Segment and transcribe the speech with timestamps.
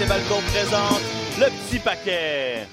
[0.00, 1.00] Et Balcon présente
[1.40, 2.66] le petit paquet.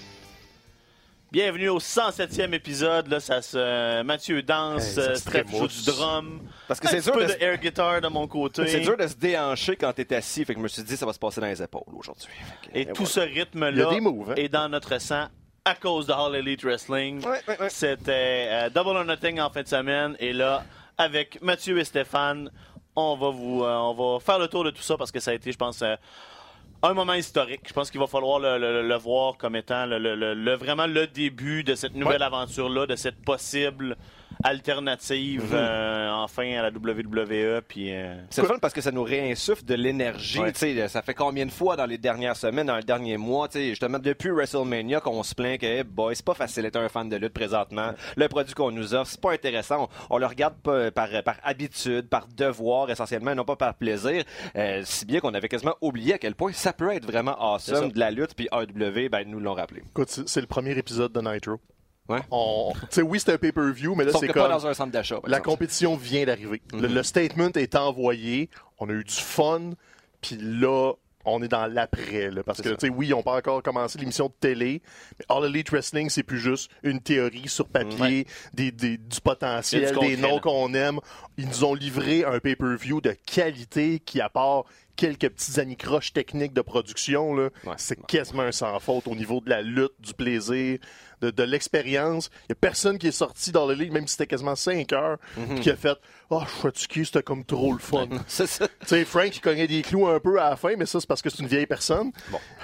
[1.32, 3.08] Bienvenue au 107e épisode.
[3.08, 4.04] Là, ça se...
[4.04, 6.42] Mathieu danse, Hey, euh, Steph joue du drum.
[6.68, 8.68] Parce que Un c'est dur, peu de, de air guitar de mon côté.
[8.68, 10.46] c'est dur de se déhancher quand t'es assis.
[10.46, 12.30] Fait que je me suis dit, ça va se passer dans les épaules aujourd'hui.
[12.74, 13.10] Et tout voilà.
[13.10, 14.34] ce rythme-là hein?
[14.36, 15.26] est dans notre sang
[15.66, 17.26] à cause de All Elite Wrestling.
[17.26, 17.70] Ouais, ouais, ouais.
[17.70, 20.16] C'était euh, Double or Nothing en fin de semaine.
[20.20, 20.64] Et là,
[20.98, 22.52] avec Mathieu et Stéphane,
[22.96, 25.32] on va vous, euh, on va faire le tour de tout ça parce que ça
[25.32, 25.96] a été, je pense, euh,
[26.90, 27.62] un moment historique.
[27.68, 30.56] Je pense qu'il va falloir le, le- le voir comme étant le, le- le- le-
[30.56, 33.96] vraiment le début de cette nouvelle aventure-là, de cette possible
[34.44, 37.62] alternative euh, enfin à la WWE.
[37.68, 40.40] Puis, euh, C'est fun parce que ça nous réinsuffle de l'énergie.
[40.40, 40.52] Ouais.
[40.52, 43.48] Tu sais, Ça fait combien de fois dans les dernières semaines, dans les derniers mois,
[43.48, 46.76] tu sais, justement depuis WrestleMania qu'on se plaint que hey boy, c'est pas facile d'être
[46.78, 47.92] un fan de lutte présentement.
[48.16, 49.90] Le produit qu'on nous offre, c'est pas intéressant.
[50.10, 54.24] On, on le regarde pas par, par habitude, par devoir essentiellement, non pas par plaisir.
[54.56, 57.92] Euh, si bien qu'on avait quasiment oublié à quel point ça peut être vraiment awesome
[57.92, 58.36] de la lutte.
[58.36, 59.82] Puis AEW, ben, nous l'ont rappelé.
[59.92, 61.60] Écoute, c'est le premier épisode de Nitro.
[62.08, 62.20] Ouais.
[62.32, 62.72] On...
[62.74, 64.44] Tu sais, oui, c'est un pay-per-view, mais là, c'est comme...
[64.44, 65.16] pas dans un centre d'achat.
[65.24, 65.44] La exemple.
[65.50, 66.62] compétition vient d'arriver.
[66.74, 66.94] Le- Mhm.
[66.94, 68.50] le, statement est envoyé.
[68.80, 69.72] On a eu du fun.
[70.22, 70.94] Puis là,
[71.28, 72.30] on est dans l'après.
[72.46, 74.84] Parce que, tu sais, oui, on peut encore commencer l'émission de télé.
[75.18, 79.86] Mais All Elite Wrestling, c'est plus juste une théorie sur papier, des, des- du potentiel,
[79.86, 81.00] a du des noms qu'on aime.
[81.38, 84.66] Ils nous ont livré un pay-per-view de qualité qui, à part
[84.96, 87.74] quelques petites anicroches techniques de production, là, Ouais.
[87.78, 90.78] c'est quasiment un sans faute au niveau de la lutte, du plaisir,
[91.22, 92.30] de, de l'expérience.
[92.44, 94.92] Il n'y a personne qui est sorti dans le ligue, même si c'était quasiment 5
[94.94, 95.60] heures, Mhm.
[95.60, 95.98] qui a fait
[96.32, 98.08] Oh, je suis fatigué, c'était comme trop le fun.
[98.26, 98.68] C'est ça.
[98.82, 101.06] tu sais, Frank, il cognait des clous un peu à la fin, mais ça, c'est
[101.06, 102.12] parce que c'est une vieille personne.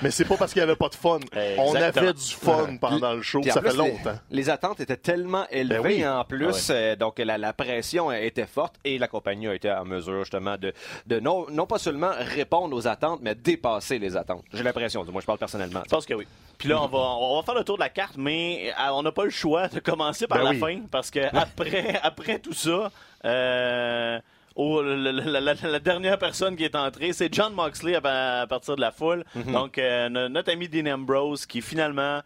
[0.02, 1.20] Mais c'est pas parce qu'il n'y avait pas de fun.
[1.60, 4.18] On avait du fun pendant le show, ça fait plus, longtemps.
[4.32, 6.08] Les, attentes étaient tellement élevées Ben oui.
[6.08, 9.86] en plus, euh, donc la, la pression était forte et la compagnie a été en
[9.86, 10.74] mesure justement de,
[11.06, 14.44] de non, non pas seulement répondre aux attentes, mais dépasser les attentes.
[14.54, 15.82] J'ai l'impression, du moins je parle personnellement.
[15.86, 16.26] Je pense que oui.
[16.58, 19.02] Puis là, on va, on va faire le tour de la carte, mais euh, on
[19.04, 20.60] n'a pas le choix de commencer par Ben la oui.
[20.60, 22.92] fin, parce que après, après tout ça,
[23.26, 24.20] euh,
[24.56, 28.48] oh, la, la- la- la dernière personne qui est entrée, c'est John Moxley à, à
[28.48, 29.24] partir de la foule.
[29.48, 32.22] Donc, euh, no- notre ami Dean Ambrose, qui finalement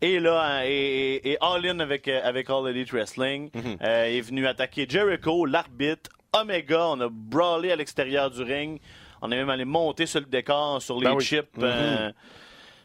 [0.00, 3.50] est là et, all-in avec, avec All Elite Wrestling,
[3.82, 6.88] euh, est venu attaquer Jericho, l'arbitre, Omega.
[6.90, 8.80] On a brawlé à l'extérieur du ring.
[9.22, 11.24] On est même allé monter sur le décor, sur les Ben oui.
[11.24, 11.46] chips.
[11.60, 12.10] euh,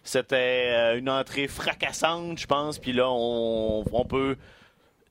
[0.04, 2.78] c'était euh, une entrée fracassante, je pense.
[2.80, 4.36] Puis là, on, on peut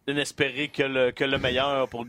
[0.07, 2.05] espérer que le, que le meilleur pour,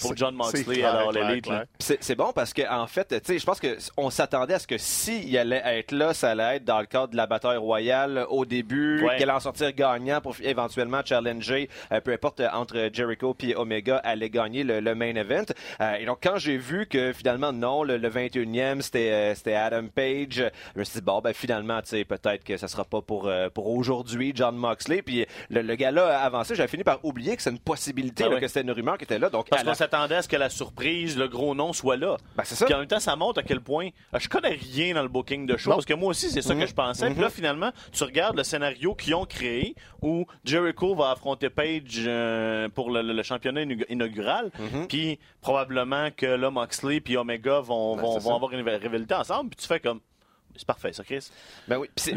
[0.00, 1.48] pour John Moxley clair, l'élite.
[1.78, 4.66] C'est bon parce que en fait, tu sais, je pense que on s'attendait à ce
[4.66, 8.26] que s'il allait être là, ça allait être dans le cadre de la bataille royale
[8.28, 9.16] au début, Ouais.
[9.18, 13.54] qu'elle allait en sortir gagnant pour éventuellement challenger, euh, peu importe euh, entre Jericho puis
[13.54, 15.44] Omega, allait gagner le, le main event.
[15.80, 19.54] Euh, et donc quand j'ai vu que finalement non, le, le 21e c'était euh, c'était
[19.54, 20.44] Adam Page,
[20.74, 23.30] je me suis dit bon ben finalement, tu sais, peut-être que ça sera pas pour
[23.54, 25.02] pour aujourd'hui John Moxley.
[25.02, 28.28] Puis le, le gars-là a avancé, j'avais fini par oublier que c'est une possibilité, Ah
[28.28, 28.40] là, ouais.
[28.42, 29.30] que c'était une rumeur qui était là.
[29.30, 32.16] Donc Parce la- qu'on s'attendait à ce que la surprise, le gros nom soit là.
[32.36, 32.66] Ben, c'est ça.
[32.66, 33.88] Puis en même temps, ça montre à quel point.
[34.14, 35.70] euh, Je connais rien dans le booking de show.
[35.70, 36.60] Parce que moi aussi, c'est ça Mhm.
[36.60, 37.10] que je pensais.
[37.10, 42.02] Puis là, finalement, tu regardes le scénario qu'ils ont créé où Jericho va affronter Page
[42.06, 44.50] euh, pour le, le- le championnat inaugural.
[44.88, 49.50] Puis probablement que là, Moxley puis Omega vont, Ben, vont, vont avoir une rivalité ensemble.
[49.50, 50.00] Puis tu fais comme.
[50.58, 51.30] C'est parfait, ça, Chris.
[51.68, 52.12] Ben oui, c'est-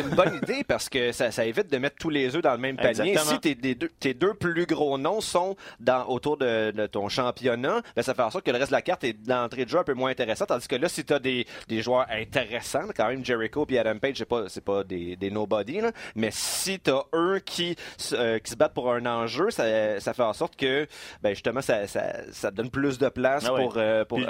[0.00, 2.58] une bonne idée parce que ça, ça évite de mettre tous les œufs dans le
[2.58, 3.10] même panier.
[3.12, 3.24] Exactement.
[3.24, 7.08] Si tes, des deux, tes deux plus gros noms sont dans, autour de, de ton
[7.08, 9.70] championnat, ben ça fait en sorte que le reste de la carte est d'entrée de
[9.70, 10.44] jeu un peu moins intéressant.
[10.46, 13.98] Tandis que là, si tu as des, des joueurs intéressants, quand même Jericho et Adam
[13.98, 17.74] Page, c'est pas, c'est pas des, des nobody, là, mais si tu as eux qui,
[18.12, 20.86] euh, qui se battent pour un enjeu, ça, ça fait en sorte que
[21.22, 23.62] ben justement ça, ça, ça donne plus de place Ah ouais.
[23.62, 24.26] pour, euh, pour Puis-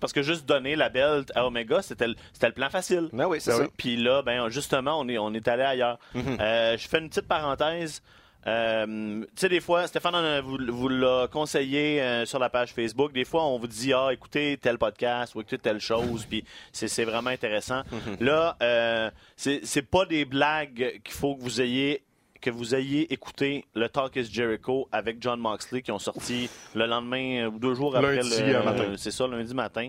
[0.00, 2.01] parce que juste donner la belt à Omega, c'était
[2.32, 3.08] c'était le plan facile.
[3.12, 3.70] Ben oui, c'est Ben ça.
[3.76, 5.98] Puis là, ben justement, on est, on est allé ailleurs.
[6.14, 6.38] Mhm.
[6.40, 8.02] Euh, je fais une petite parenthèse.
[8.44, 12.50] Euh, tu sais, des fois, Stéphane en a- vous, vous l'a conseillé euh, sur la
[12.50, 13.12] page Facebook.
[13.12, 16.88] Des fois, on vous dit, ah, écoutez tel podcast ou écoutez telle chose, puis c'est
[16.88, 17.82] c'est vraiment intéressant.
[18.18, 22.02] Là, euh, c'est c'est pas des blagues qu'il faut que vous ayez
[22.40, 26.86] que vous ayez écouté le Talk is Jericho avec John Moxley qui ont sorti le
[26.86, 28.84] lendemain ou deux jours après Lundi, le euh, matin.
[28.96, 29.88] c'est ça lundi matin.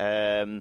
[0.00, 0.60] Euh,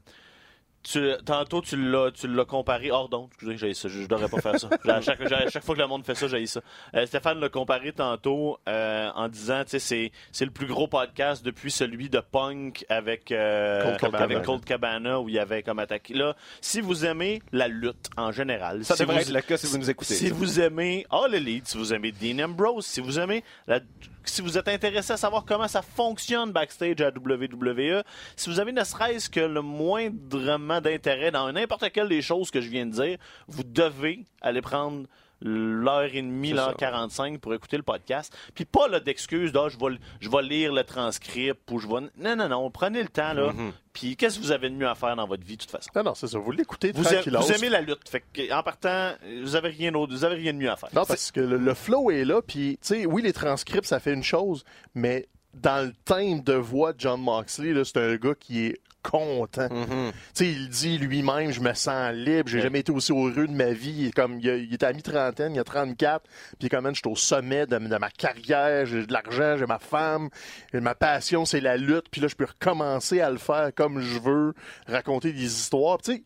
[0.84, 2.92] tu, tantôt, tu l'as, tu l'as comparé.
[2.92, 3.88] Hors donc, excusez, j'ai ça.
[3.90, 4.70] Je, je devrais pas faire ça.
[4.88, 6.62] À chaque, à chaque fois que le monde fait ça, j'ai ça.
[6.96, 10.88] Euh, Stéphane l'a comparé tantôt euh, en disant, tu sais, c'est, c'est le plus gros
[10.88, 14.24] podcast depuis celui de Punk avec, euh, Colt Cabana.
[14.26, 16.14] avec Colt Cabana où il y avait comme attaqué.
[16.14, 19.58] Là, si vous aimez la lutte en général, Ça si devrait vous- être le cas
[19.58, 20.14] si vous nous écoutez.
[20.14, 23.80] si vous aimez All Elite, si vous aimez Dean Ambrose, si vous aimez la-
[24.26, 28.04] si vous êtes intéressé à savoir comment ça fonctionne backstage à WWE,
[28.38, 32.62] si vous avez ne serait-ce que le moindrement d'intérêt dans n'importe quelle des choses que
[32.62, 33.18] je viens de dire,
[33.48, 35.06] vous devez aller prendre
[35.46, 36.76] l'heure et demie, l'heure ça.
[36.76, 38.36] 45 pour écouter le podcast.
[38.56, 42.10] Puis pas là, d'excuses, ah, je, vais, je vais lire le transcript ou je vais...
[42.18, 43.52] Non, non, non, prenez le temps, là.
[43.52, 43.74] Mhm.
[43.92, 45.90] Puis qu'est-ce que vous avez de mieux à faire dans votre vie, de toute façon?
[45.96, 46.40] Non, non, c'est ça.
[46.40, 47.42] Vous l'écoutez Vous, tranquillos.
[47.42, 48.08] vous aimez la lutte.
[48.10, 49.12] Fait que, en partant,
[49.42, 50.90] vous avez rien d'autre, vous avez rien de mieux à faire.
[50.96, 54.00] Non, parce que le, le flow est là, puis, tu sais, oui, les transcripts, ça
[54.00, 54.64] fait une chose,
[54.96, 58.80] mais dans le thème de voix de John Moxley, là, c'est un gars qui est
[59.04, 59.68] content.
[59.70, 60.12] Mhm.
[60.12, 62.64] Tu sais, il dit lui-même, je me sens libre, j'ai Ouais.
[62.64, 64.12] jamais été aussi heureux de ma vie.
[64.16, 66.24] Comme, il, est à mi-trentaine, il a 34,
[66.60, 69.66] puis comme, man, je suis au sommet de, de ma carrière, j'ai de l'argent, j'ai
[69.66, 70.30] ma femme,
[70.74, 74.20] ma passion, c'est la lutte, puis là, je peux recommencer à le faire comme je
[74.20, 74.54] veux,
[74.88, 75.98] raconter des histoires.
[75.98, 76.24] Puis Tu sais,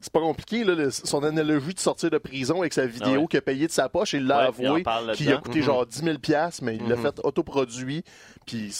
[0.00, 3.18] c'est pas compliqué, là, le- son analogie de sortir de prison avec sa vidéo Ah
[3.20, 3.26] ouais.
[3.28, 4.84] qu'il a payée de sa poche, il l'a Ouais, avoué,
[5.14, 6.16] qu'il a coûté genre 10 000
[6.62, 8.04] mais il l'a fait autoproduit,
[8.46, 8.72] puis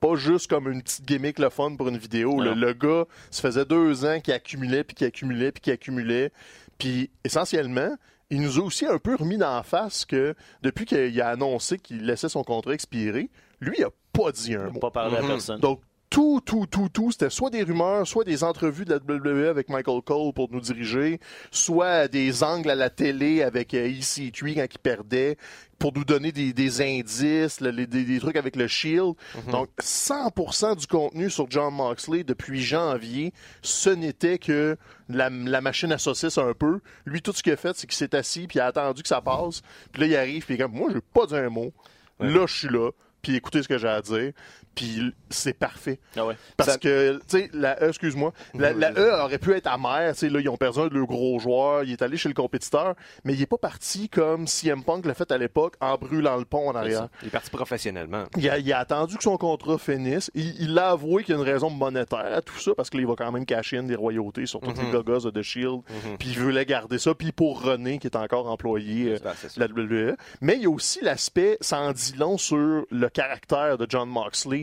[0.00, 2.40] pas juste comme une petite gimmick le fun pour une vidéo.
[2.40, 6.32] Le, gars, ça faisait deux ans qu'il accumulait, puis qu'il accumulait, puis qu'il accumulait.
[6.78, 7.94] Puis essentiellement,
[8.30, 11.78] il nous a aussi un peu remis dans la face que depuis qu'il a annoncé
[11.78, 13.28] qu'il laissait son contrat expirer,
[13.60, 14.80] lui, il a pas dit un On mot.
[14.80, 15.28] pas parler à Mhm.
[15.28, 15.60] personne.
[15.60, 19.46] Donc, tout, tout, tout, tout, c'était soit des rumeurs, soit des entrevues de la WWE
[19.48, 21.20] avec Michael Cole pour nous diriger,
[21.52, 25.36] soit des angles à la télé avec euh, EC3 quand il perdait,
[25.78, 29.14] pour nous donner des, des indices, le- les- des, des trucs avec le Shield.
[29.52, 33.32] Donc, 100% du contenu sur John Moxley depuis janvier,
[33.62, 34.76] ce n'était que
[35.08, 36.80] la, la machine à saucisse un peu.
[37.06, 39.08] Lui, tout ce qu'il a fait, c'est qu'il s'est assis, puis il a attendu que
[39.08, 39.62] ça passe.
[39.92, 41.72] Puis là, il arrive, puis il est comme, moi, j'ai pas dit un mot.
[42.18, 42.90] Là, je suis là,
[43.22, 44.32] puis écoutez ce que j'ai à dire.
[44.74, 45.98] Puis c'est parfait.
[46.16, 46.36] Ah ouais.
[46.56, 50.12] Parce Ça- que, tu sais, la E, excuse-moi, la, la E aurait pu être amère,
[50.14, 52.28] tu sais, là, ils ont perdu un de leurs gros joueurs, il est allé chez
[52.28, 52.94] le compétiteur,
[53.24, 56.44] mais il est pas parti comme CM Punk l'a fait à l'époque, en brûlant le
[56.44, 57.08] pont en arrière.
[57.22, 58.24] Il est parti professionnellement.
[58.36, 60.30] Il a, il a attendu que son contrat finisse.
[60.34, 63.02] Il l'a avoué qu'il y a une raison monétaire à tout ça, parce que là,
[63.02, 65.80] il va quand même cacher in des royautés sur tous les gogos de The Shield,
[66.18, 70.16] puis il voulait garder ça, puis pour René, qui est encore employé euh, la WWE.
[70.40, 74.08] Mais il y a aussi l'aspect, ça en dit long sur le caractère de John
[74.08, 74.59] Moxley.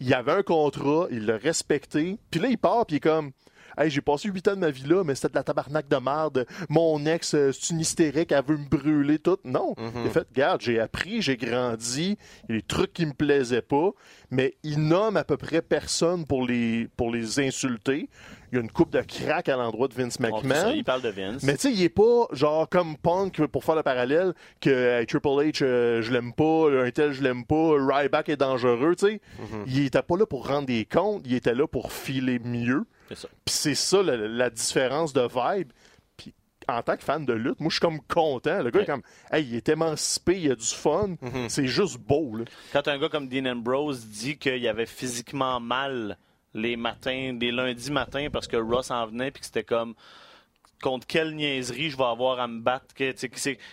[0.00, 3.32] Il avait un contrat, il l'a respecté, puis là, il part, puis il est comme...
[3.76, 5.96] Hey, j'ai passé huit ans de ma vie là, mais c'était de la tabarnak de
[5.96, 6.46] merde.
[6.68, 9.38] Mon ex, euh, c'est une hystérique, elle veut me brûler tout.
[9.44, 9.74] Non.
[9.78, 12.16] Il a fait, regarde, j'ai appris, j'ai grandi,
[12.48, 13.90] il y a des trucs qui me plaisaient pas,
[14.30, 18.08] mais il nomme à peu près personne pour les, pour les insulter.
[18.52, 20.54] Il y a une coupe de crack à l'endroit de Vince McMahon.
[20.54, 21.42] ça, il parle de Vince.
[21.42, 25.06] Mais tu sais, il est pas genre comme Punk, pour faire le parallèle, que hey,
[25.06, 29.06] Triple H, euh, je l'aime pas, un tel, je l'aime pas, Ryback est dangereux, tu
[29.06, 29.20] sais.
[29.66, 32.84] Il était pas là pour rendre des comptes, il était là pour filer mieux.
[33.08, 33.28] C'est ça.
[33.44, 35.70] Puis c'est ça la, la différence de vibe.
[36.16, 36.32] Puis
[36.68, 38.62] en tant que fan de lutte, moi je suis comme content.
[38.62, 38.84] Le gars Ouais.
[38.84, 39.02] est comme,
[39.32, 41.16] hey, il est émancipé, il a du fun.
[41.48, 42.44] C'est juste beau, là.
[42.72, 46.16] Quand un gars comme Dean Ambrose dit qu'il avait physiquement mal
[46.54, 49.94] les matins, des lundis matins, parce que Ross en venait, puis que c'était comme
[50.84, 53.14] contre quelle niaiserie je vais avoir à me battre, que,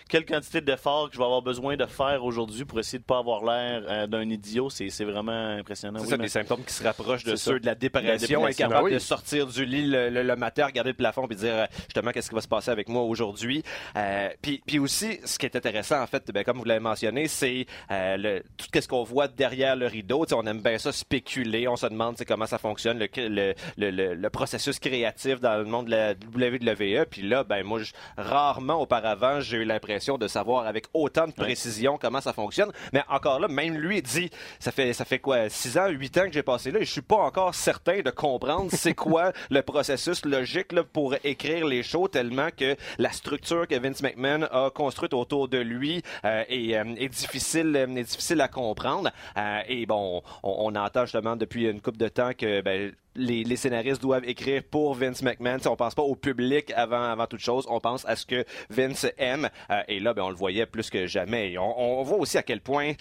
[0.08, 3.18] quelle quantité d'efforts que je vais avoir besoin de faire aujourd'hui pour essayer de pas
[3.18, 5.98] avoir l'air euh, d'un idiot, c'est vraiment impressionnant.
[5.98, 7.58] C'est Oui, ça, mais- des symptômes qui se rapprochent de ceux ça.
[7.58, 8.92] de la dépression, incapable ben oui.
[8.94, 12.10] de sortir du lit le, le- le matin, regarder le plafond puis dire euh, justement
[12.12, 13.62] qu'est-ce qui va se passer avec moi aujourd'hui.
[13.96, 17.28] Euh, puis, puis aussi, ce qui est intéressant en fait, ben, comme vous l'avez mentionné,
[17.28, 20.24] c'est euh, le- tout ce qu'on voit derrière le rideau.
[20.24, 22.98] Tu sais, on aime bien ça spéculer, on se demande tu sais, comment ça fonctionne,
[22.98, 27.01] le, le, le, le- le processus créatif dans le monde de la WWE.
[27.06, 31.32] Puis là, ben moi, je- rarement auparavant, j'ai eu l'impression de savoir avec autant de
[31.32, 32.70] précision comment ça fonctionne.
[32.92, 36.26] Mais encore là, même lui dit, ça fait ça fait quoi, 6 ans, 8 ans
[36.26, 39.62] que j'ai passé là, et je suis pas encore certain de comprendre c'est quoi le
[39.62, 44.70] processus logique là, pour écrire les shows tellement que la structure que Vince McMahon a
[44.70, 49.10] construite autour de lui euh, est, euh, est difficile euh, est difficile à comprendre.
[49.36, 53.44] Euh, et bon, on, on entend justement depuis une couple de temps que ben, les,
[53.44, 55.58] les scénaristes doivent écrire pour Vince McMahon.
[55.58, 57.66] T'sais, on pense pas au public avant, avant toute chose.
[57.68, 59.48] On pense à ce que Vince aime.
[59.70, 61.56] Euh, et là, ben, on le voyait plus que jamais.
[61.58, 62.92] On, on voit aussi à quel point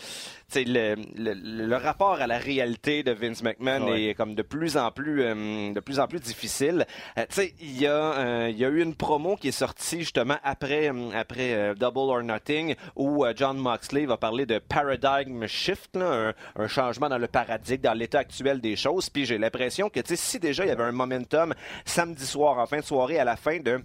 [0.55, 1.33] le, le,
[1.67, 4.03] le rapport à la réalité de Vince McMahon Ouais.
[4.05, 6.85] est comme de plus en plus, euh, de plus en plus difficile.
[7.17, 9.99] Euh, t'sais, il y a, euh, il y a eu une promo qui est sortie
[9.99, 16.33] justement après, après Double or Nothing où John Moxley va parler de paradigm shift, là,
[16.57, 19.09] un, un changement dans le paradigme, dans l'état actuel des choses.
[19.09, 21.53] Puis j'ai l'impression que tu sais, si déjà il y avait un momentum
[21.85, 23.79] samedi soir, en fin de soirée, à la fin de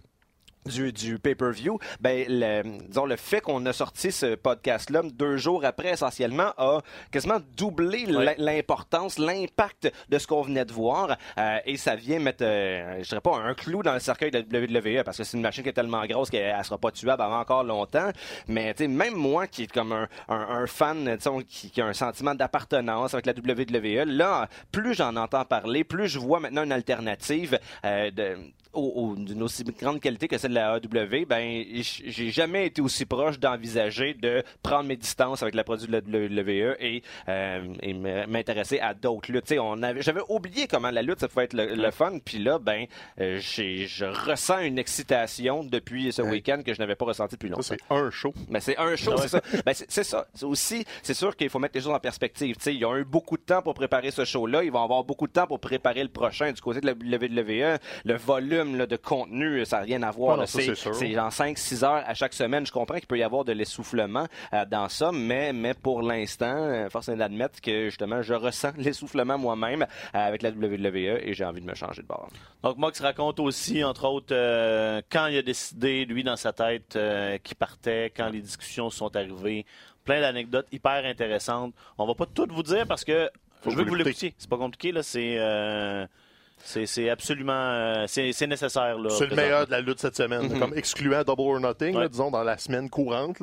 [0.67, 5.65] du, du pay-per-view, ben, le, disons, le fait qu'on a sorti ce podcast-là deux jours
[5.65, 6.81] après, essentiellement, a
[7.11, 8.07] quasiment doublé
[8.39, 11.17] l'importance, l'impact de ce qu'on venait de voir.
[11.39, 14.45] Euh, et ça vient mettre, euh, je dirais pas un clou dans le cercueil de
[14.51, 16.91] la WWE, parce que c'est une machine qui est tellement grosse qu'elle elle sera pas
[16.91, 18.11] tuable avant encore longtemps.
[18.49, 21.81] Mais, tu sais, même moi qui est comme un, un, un fan, disons, qui, qui
[21.81, 26.41] a un sentiment d'appartenance avec la WWE, là, plus j'en entends parler, plus je vois
[26.41, 28.37] maintenant une alternative euh, de,
[28.73, 32.81] au- au- d'une aussi grande qualité que celle de la AW, ben j'ai jamais été
[32.83, 37.65] aussi proche d'envisager de prendre mes distances avec la produit de la WWE et, euh,
[37.83, 39.53] et m'intéresser à d'autres luttes.
[39.59, 42.59] On avait, j'avais oublié comment la lutte ça pouvait être le, le fun, puis là,
[42.59, 42.87] ben
[43.21, 46.31] euh, j'ai, je ressens une excitation depuis ce Ouais.
[46.33, 47.63] week-end que je n'avais pas ressenti depuis Ça, longtemps.
[47.89, 48.35] c'est un show.
[48.49, 49.41] Mais c'est un show, c'est ça.
[49.65, 50.27] Ben, c'est c'est ça.
[50.35, 52.57] C'est aussi, c'est sûr qu'il faut mettre les choses en perspective.
[52.57, 54.65] Tu sais, ils ont eu beaucoup de temps pour préparer ce show-là.
[54.65, 56.51] Ils vont avoir beaucoup de temps pour préparer le prochain.
[56.53, 60.41] Du côté de la WWE, le volume là, de contenu, ça n'a rien à voir.
[60.41, 62.67] Ah c'est genre 5-6 heures à chaque semaine.
[62.67, 66.57] Je comprends qu'il peut y avoir de l'essoufflement euh, dans ça, mais, mais pour l'instant,
[66.57, 71.35] euh, force est d'admettre que justement, je ressens l'essoufflement moi-même euh, avec la WWE et
[71.35, 72.29] j'ai envie de me changer de bord.
[72.63, 76.97] Donc, Mox raconte aussi, entre autres, euh, quand il a décidé, lui, dans sa tête,
[76.97, 79.67] euh, qu'il partait, quand les discussions sont arrivées.
[80.05, 81.75] Plein d'anecdotes hyper intéressantes.
[81.99, 83.29] On va pas toutes vous dire parce que
[83.63, 84.35] Faut je veux que vous l'écoutiez.
[84.39, 85.03] C'est pas compliqué, là.
[85.03, 85.37] C'est.
[86.65, 87.53] C'est absolument.
[87.53, 88.97] euh, c'est nécessaire.
[89.11, 90.59] C'est le meilleur de la lutte cette semaine.
[90.59, 93.37] Comme excluant Double or Nothing, là, disons, dans la semaine courante.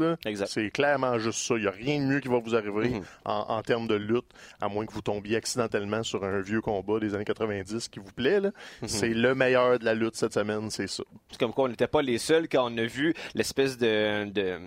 [0.45, 1.55] C'est clairement juste ça.
[1.55, 3.03] Il n'y a rien de mieux qui va vous arriver Mhm.
[3.25, 4.25] en, en termes de lutte,
[4.59, 8.11] à moins que vous tombiez accidentellement sur un vieux combat des années 90 qui vous
[8.11, 8.39] plaît.
[8.41, 8.51] là.
[8.87, 11.03] C'est le meilleur de la lutte cette semaine, c'est ça.
[11.29, 14.59] C'est comme quoi on n'était pas les seuls quand on a vu l'espèce de, de,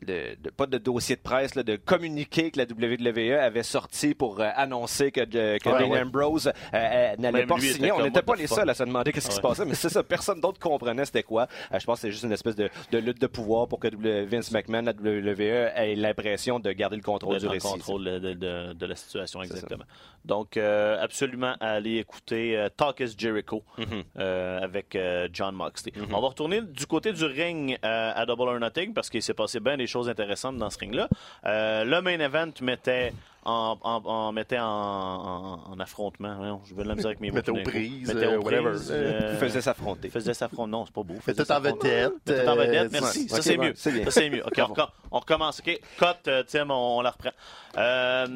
[0.00, 4.14] de- de- pas de dossier de presse, là, de communiqué que la WWE avait sorti
[4.14, 6.00] pour euh, annoncer que, de- que Ouais, Dean ouais.
[6.02, 7.92] Ambrose euh, euh, n'allait pas signer.
[7.92, 10.02] On n'était pas les seuls à se demander qu'est-ce qui se passait, mais c'est ça.
[10.02, 11.46] Personne d'autre comprenait c'était quoi.
[11.72, 13.88] Euh, je pense que c'est juste une espèce de, de lutte de pouvoir pour que
[14.26, 17.68] Vince McMahon, la WWE, ait l'impression de garder le contrôle du récit.
[17.68, 19.84] contrôle de, la situation, exactement.
[20.24, 24.02] Donc, euh, absolument, aller écouter euh, Talk is Jericho Mhm.
[24.18, 25.92] euh, avec euh, John Moxley.
[25.96, 26.14] Mhm.
[26.14, 29.34] On va retourner du côté du ring euh, à Double or Nothing parce qu'il s'est
[29.34, 31.08] passé bien des choses intéressantes dans ce ring-là.
[31.46, 33.12] Euh, le main event mettait
[33.44, 36.34] en, en- en- mettait en, en- en affrontement.
[36.36, 37.36] Voyons, Je vais de la misère avec mes mots.
[37.36, 38.70] Mettait aux prises, Mettait euh, aux whatever.
[38.70, 38.94] prises,
[39.32, 40.08] Il faisait s'affronter.
[40.10, 40.70] faisait s'affronter.
[40.70, 41.14] Non, c'est pas beau.
[41.26, 42.12] Mettait Faisait en vedette.
[42.26, 43.28] Mettait en vedette, euh, merci.
[43.28, 43.74] Ça, c'est mieux.
[43.74, 44.44] Ça, c'est mieux.
[44.46, 45.60] OK, on, recom- on recommence.
[45.60, 47.30] OK, cut, euh, Tim, on, on la reprend.
[47.78, 48.26] Euh,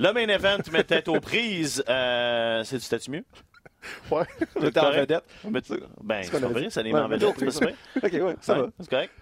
[0.00, 1.82] le main event mettait aux prises.
[1.88, 3.24] Euh, c'est- C'était-tu mieux?
[4.10, 4.24] Ouais.
[4.60, 5.24] T'étais en vedette.
[5.44, 7.40] Ben, c'est pas vrai, ça les met en vedette.
[7.40, 7.74] non, c'est vrai?
[8.02, 8.66] Ok, ouais, ça va.
[8.80, 9.12] C'est correct?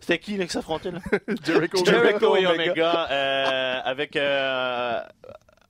[0.00, 0.98] C'était qui là, qui s'affrontait là?
[1.44, 1.84] Jericho.
[1.84, 3.08] Jericho et Omega.
[3.10, 5.00] Euh, avec, euh,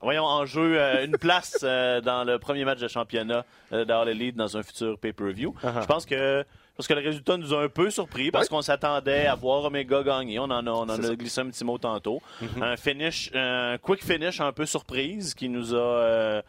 [0.01, 4.09] voyons, en jeu euh, une place euh, dans le premier match de championnat euh, d'All
[4.09, 5.55] Elite dans un futur pay-per-view.
[5.63, 5.81] Uh-huh.
[5.81, 6.43] Je pense que
[6.75, 8.49] parce que le résultat nous a un peu surpris parce Ouais.
[8.49, 10.37] qu'on s'attendait à voir Omega gagner.
[10.37, 12.21] On en a, on en a glissé un petit mot tantôt.
[12.43, 12.63] Mm-hmm.
[12.63, 16.43] Un finish, un quick finish un peu surprise qui nous a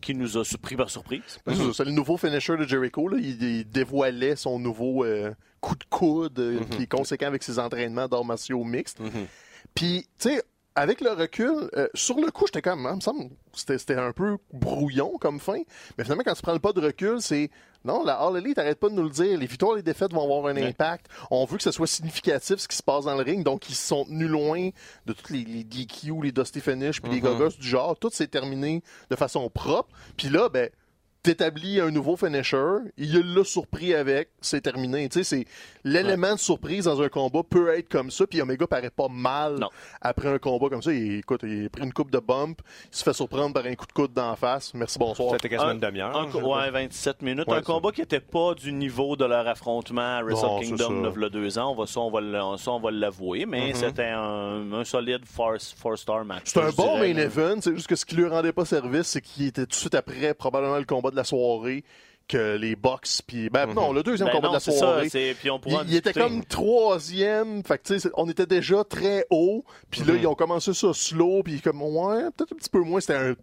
[0.00, 1.22] qui nous a surpris par surprise.
[1.46, 3.08] C'est ça, C'est le nouveau finisher de Jericho.
[3.08, 3.18] Là.
[3.20, 7.58] Il, il dévoilait son nouveau euh, coup de coude euh, qui est conséquent avec ses
[7.58, 9.00] entraînements d'arts martiaux mixtes.
[9.00, 9.26] Mhm.
[9.74, 10.42] Puis, tu sais,
[10.74, 13.96] avec le recul, euh, sur le coup, j'étais comme, hein, il me semble, c'était c'était
[13.96, 15.60] un peu brouillon comme fin.
[15.98, 17.50] Mais finalement, quand tu prends le pas de recul, c'est
[17.84, 19.38] non, la All Elite, t'arrêtes pas de nous le dire.
[19.38, 20.68] Les victoires et les défaites vont avoir un Ouais.
[20.68, 21.06] impact.
[21.30, 23.42] On veut que ce soit significatif ce qui se passe dans le ring.
[23.44, 24.68] Donc, ils se sont tenus loin
[25.06, 27.38] de tous les, les DQ, les Dusty Finish, puis les Mhm.
[27.38, 27.96] gogos du genre.
[27.98, 29.90] Tout s'est terminé de façon propre.
[30.16, 30.68] Puis là, ben,
[31.22, 35.08] t'établis un nouveau finisher, il l'a surpris avec, c'est terminé.
[35.08, 35.44] Tu sais, c'est
[35.84, 39.56] l'élément de surprise dans un combat peut être comme ça, puis Omega paraît pas mal
[39.58, 39.68] Non.
[40.00, 40.92] après un combat comme ça.
[40.92, 42.60] Il, écoute, il a pris une coupe de bump,
[42.92, 44.72] il se fait surprendre par un coup de coude d'en face.
[44.74, 45.32] Merci, bonsoir.
[45.32, 46.34] C'était quasiment Un- une demi-heure.
[46.46, 47.48] Ouais, 27 minutes.
[47.48, 51.02] Ouais, un combat qui n'était pas du niveau de leur affrontement à Wrestle Non, Kingdom
[51.02, 51.08] ça.
[51.08, 51.72] de v'là deux ans.
[51.72, 53.74] On va, ça, on va, le- ça, on va l'avouer, mais Mhm.
[53.74, 56.42] c'était un, un solide four-star match.
[56.46, 57.22] C'est un bon dirais, main là.
[57.24, 59.74] event, c'est juste que ce qui lui rendait pas service, c'est qu'il était tout de
[59.74, 61.84] suite après probablement le combat de la soirée
[62.28, 65.18] que les Bucks puis ben non le deuxième Ben combat non, de la soirée ça.
[65.40, 69.64] Puis on pourra Il, il était comme troisième, fait que on était déjà très haut,
[69.90, 70.18] puis là Mhm.
[70.20, 73.34] ils ont commencé ça slow, puis comme ouais, peut-être un petit peu moins, c'était un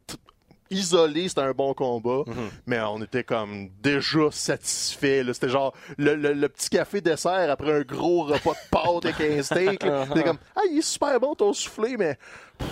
[0.69, 2.49] isolé, c'était un bon combat, Mhm.
[2.65, 5.23] mais on était comme déjà satisfait.
[5.23, 5.33] là.
[5.33, 9.21] C'était genre le, le- le petit café dessert après un gros repas de pâtes avec
[9.39, 9.83] un steak.
[9.83, 10.05] là.
[10.07, 12.17] C'était comme ah il est super bon ton soufflé, mais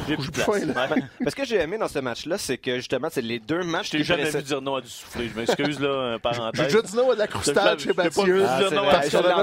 [0.08, 0.46] J'ai plus de place.
[0.46, 0.88] faim, là.
[0.90, 1.04] Ouais.
[1.20, 3.88] Mais ce que j'ai aimé dans ce match-là, c'est que justement, c'est les deux matchs
[3.88, 5.30] Je t'ai qui jamais vu dire non à du soufflé.
[5.34, 6.66] Je m'excuse, là, euh, J'ai parenthèse.
[6.66, 8.38] déjà dit non à de la croustade Je chez Mathieu.
[8.40, 8.60] dire Ah,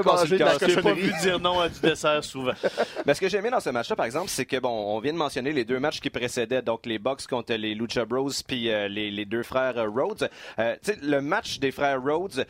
[0.02, 2.52] mangé de la pas vu dire non à du dessert souvent.
[3.06, 5.12] Mais ce que j'ai aimé dans ce match-là, par exemple, c'est que bon, on vient
[5.12, 8.70] de mentionner les deux matchs qui précédaient, donc les Bucks contre les Lucha Bros puis
[8.70, 10.28] euh, les, les deux frères euh, Rhodes.
[10.58, 12.46] Euh, tu sais, le match des frères Rhodes,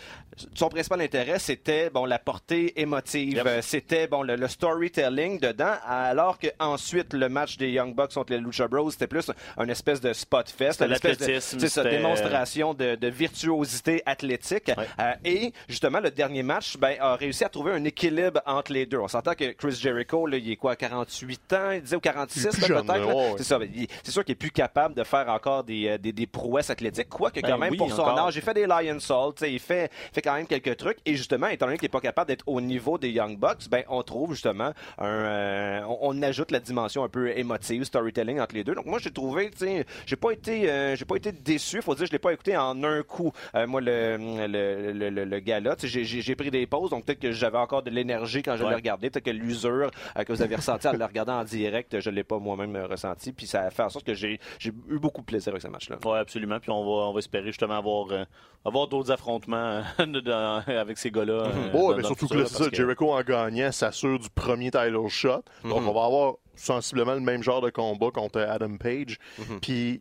[0.54, 3.46] son principal intérêt, c'était bon la portée émotive, Yep.
[3.46, 8.14] Euh, c'était bon le, le storytelling dedans, alors que ensuite le match des Young Bucks
[8.14, 11.58] contre les Lucha Bros, c'était plus un espèce de spot fest, une espèce de l'athlétisme,
[11.60, 14.70] c'est ça, démonstration de, de virtuosité athlétique.
[14.76, 14.86] Ouais.
[15.00, 18.86] Euh, et justement, le dernier match ben, a réussi à trouver un équilibre entre les
[18.86, 18.98] deux.
[18.98, 22.40] On s'entend que Chris Jericho, là, il est quoi, 48 ans, il disait, ou 46
[22.42, 23.06] Il est plus là, jeune, peut-être.
[23.14, 23.34] ouais.
[23.38, 23.58] C'est ça.
[23.58, 26.26] ben, il- C'est sûr qu'il est plus capable de faire encore des, euh, des, des
[26.26, 27.08] prouesses athlétiques.
[27.08, 28.26] Quoique, quand Ben même, oui, pour son encore.
[28.28, 30.98] âge, il fait des Lion Salt, il fait, fait quand même quelques trucs.
[31.06, 33.82] Et justement, étant donné qu'il n'est pas capable d'être au niveau des Young Bucks, ben,
[33.88, 38.54] on trouve justement un, euh, on, on ajoute la dimension un peu émotive, storytelling entre
[38.54, 38.74] les deux.
[38.74, 41.80] Donc moi, j'ai trouvé, tu sais, j'ai pas été, euh, j'ai pas été déçu.
[41.82, 43.32] Faut dire, je l'ai pas écouté en un coup.
[43.54, 47.04] Euh, moi, le, le, le, le, le gars-là, tu sais, j'ai- pris des pauses, donc
[47.04, 48.74] peut-être que j'avais encore de l'énergie quand je l'ai Ouais.
[48.74, 49.10] regardé.
[49.10, 52.24] Peut-être que l'usure euh, que vous avez ressenti en le regardant en direct, je l'ai
[52.24, 53.32] pas moi-même ressenti.
[53.32, 55.68] Puis ça a fait en sorte que j'ai j'ai eu beaucoup de plaisir avec ce
[55.68, 55.98] match-là.
[56.04, 56.58] Oui, absolument.
[56.60, 58.24] Puis on va, on va espérer justement avoir, euh,
[58.64, 61.32] avoir d'autres affrontements euh, dans- avec ces gars-là.
[61.32, 64.30] euh, Ouais, dans- mais surtout le que là, ça, que- Jericho en gagnant s'assure du
[64.30, 65.42] premier title shot.
[65.64, 69.18] Donc, on va avoir sensiblement le même genre de combat contre Adam Page.
[69.60, 70.00] Puis,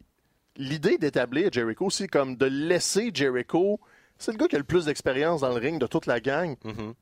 [0.58, 3.80] l'idée d'établir Jericho, c'est comme de laisser Jericho.
[4.18, 6.56] C'est le gars qui a le plus d'expérience dans le ring de toute la gang.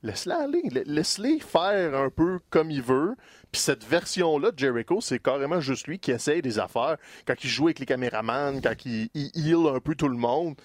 [0.04, 0.62] Laisse-le aller.
[0.72, 3.16] La- Laisse-le faire un peu comme il veut.
[3.52, 6.96] Puis cette version-là de Jericho, c'est carrément juste lui qui essaye des affaires.
[7.26, 10.56] Quand il joue avec les caméramans, quand il, il heal un peu tout le monde.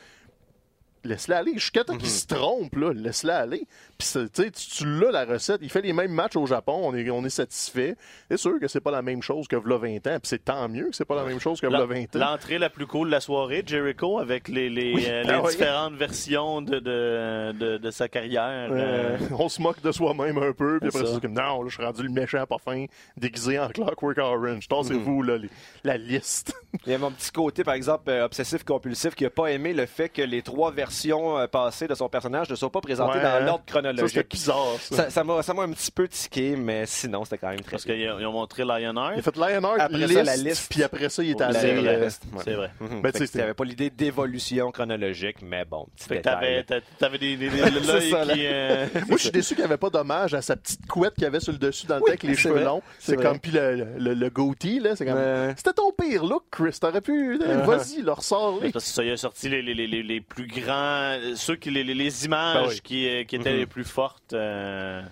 [1.03, 1.53] Laisse-le aller.
[1.55, 3.67] Jusqu'à temps qu'il se trompe, là, laisse-le aller.
[3.99, 5.61] Puis, tu sais, tu, tu l'as, la recette.
[5.63, 6.81] Il fait les mêmes matchs au Japon.
[6.85, 7.97] On est, on est satisfait.
[8.31, 10.19] C'est sûr que c'est pas la même chose que v'là 20 ans.
[10.21, 12.19] Puis c'est tant mieux que c'est pas la même chose que v'là La- 20 ans.
[12.19, 15.05] L'entrée la plus cool de la soirée, Jericho, avec les, les, Oui.
[15.09, 15.51] euh, les oui.
[15.51, 18.69] différentes versions de, de, de, de sa carrière.
[18.73, 21.15] Euh, euh, on se moque de soi-même un peu, puis après ça.
[21.15, 22.87] c'est comme non, là, je suis rendu le méchant pas fin,
[23.17, 24.69] déguisé en Clockwork Orange.
[24.69, 25.51] Tassez-vous, là, les-
[25.85, 26.55] la liste.
[26.87, 29.87] Il y a mon petit côté, par exemple, euh, obsessif-compulsif, qui a pas aimé le
[29.87, 33.23] fait que les trois versions euh, passées de son personnage ne soient pas présentées Ouais,
[33.23, 34.31] dans l'ordre Ça, c'était chronologique.
[34.31, 34.97] bizarre, ça.
[34.97, 37.73] Ça ça m'a ça m'a un petit peu tiqué, mais sinon, c'était quand même très
[37.73, 39.13] parce qu'ils ont ils ont montré Lionheart.
[39.17, 40.67] Il a fait Lionheart, Après ça, la liste.
[40.71, 41.83] puis après ça, il est allé...
[41.83, 42.11] la- euh.
[42.45, 42.71] C'est vrai.
[42.81, 43.03] Mhm.
[43.03, 46.35] Ben, tu pas l'idée d'évolution chronologique, mais bon, petit Fait que détail.
[46.35, 47.59] t'avais, t'a- t'avais des, des, des-
[48.11, 50.87] ça, qui, euh, Moi, je suis déçu qu'il n'y avait pas d'hommage à sa petite
[50.87, 52.65] couette qu'il avait sur le dessus dans le Oui, avec les c'est cheveux vrai.
[52.65, 52.83] longs.
[52.99, 55.15] C'est comme, puis le, le, le goatee, là, c'est comme...
[55.15, 55.53] Ouais.
[55.57, 56.77] C'était ton pire look, Chris.
[56.81, 57.39] T'aurais pu...
[57.39, 60.21] Vas-y, leur sors C'est Parce que ça, il a sorti les, les, les, les- les
[60.21, 62.81] plus grands, ceux qui, les, les- les images Ben oui.
[62.83, 63.59] qui, euh, qui étaient Mhm.
[63.59, 64.33] les plus fortes.
[64.35, 65.03] euh,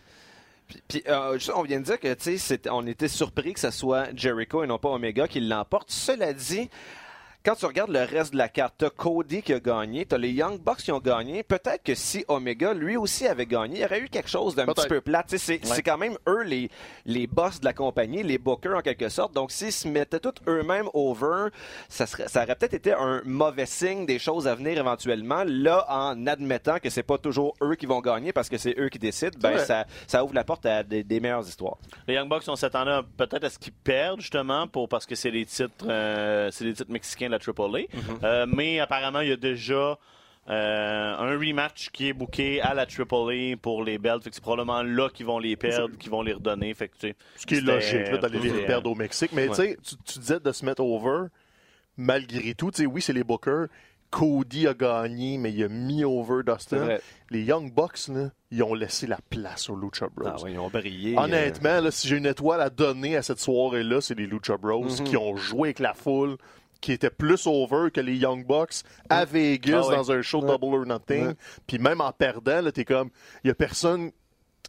[0.68, 4.62] Puis, puis, euh, on vient de dire que on était surpris que ce soit Jericho
[4.62, 5.90] et non pas Omega qui l'emporte.
[5.90, 6.70] Cela dit,
[7.44, 10.30] quand tu regardes le reste de la carte, t'as Cody qui a gagné, t'as les
[10.30, 11.42] Young Bucks qui ont gagné.
[11.42, 14.66] Peut-être que si Omega lui aussi avait gagné, il y aurait eu quelque chose d'un
[14.66, 15.24] petit peu plat.
[15.26, 15.82] C'est Ouais.
[15.82, 16.70] quand même eux les,
[17.04, 19.34] les boss de la compagnie, les bookers en quelque sorte.
[19.34, 21.48] Donc s'ils se mettaient tous eux-mêmes over,
[21.88, 25.42] ça, serait, ça aurait peut-être été un mauvais signe des choses à venir éventuellement.
[25.46, 28.88] Là, en admettant que c'est pas toujours eux qui vont gagner parce que c'est eux
[28.88, 31.78] qui décident, ben ça, ça ouvre la porte à des, des meilleures histoires.
[32.06, 35.30] Les Young Bucks, on s'attendait peut-être à ce qu'ils perdent, justement, pour, parce que c'est
[35.30, 37.86] les titres, euh, c'est les titres mexicains de la AAA.
[38.24, 39.98] Euh, mais apparemment, il y a déjà
[40.50, 44.22] euh, un rematch qui est booké à la AAA pour les belts.
[44.24, 46.74] Fait que c'est probablement là qu'ils vont les perdre, qu'ils vont les redonner.
[46.74, 49.30] Fait que, tu sais, Ce qui est logique, là, d'aller les perdre au Mexique.
[49.32, 51.26] Mais tu sais, tu tu disais de se mettre over,
[51.96, 52.70] malgré tout.
[52.70, 53.66] Tu sais, oui, c'est les Bookers.
[54.10, 56.98] Cody a gagné, mais il a mis over Dustin.
[57.30, 60.28] Les Young Bucks, là, ils ont laissé la place aux Lucha Bros.
[60.28, 61.16] Ah ils ont brillé.
[61.16, 64.84] Honnêtement, là, si j'ai une étoile à donner à cette soirée-là, c'est les Lucha Bros
[64.84, 65.04] Mhm.
[65.04, 66.36] qui ont joué avec la foule,
[66.82, 69.96] qui étaient plus over que les Young Bucks à Vegas Ah ouais.
[69.96, 70.48] dans un show Ouais.
[70.58, 71.32] Double or Nothing.
[71.66, 73.08] Puis même en perdant, là, t'es comme,
[73.44, 74.10] il y a personne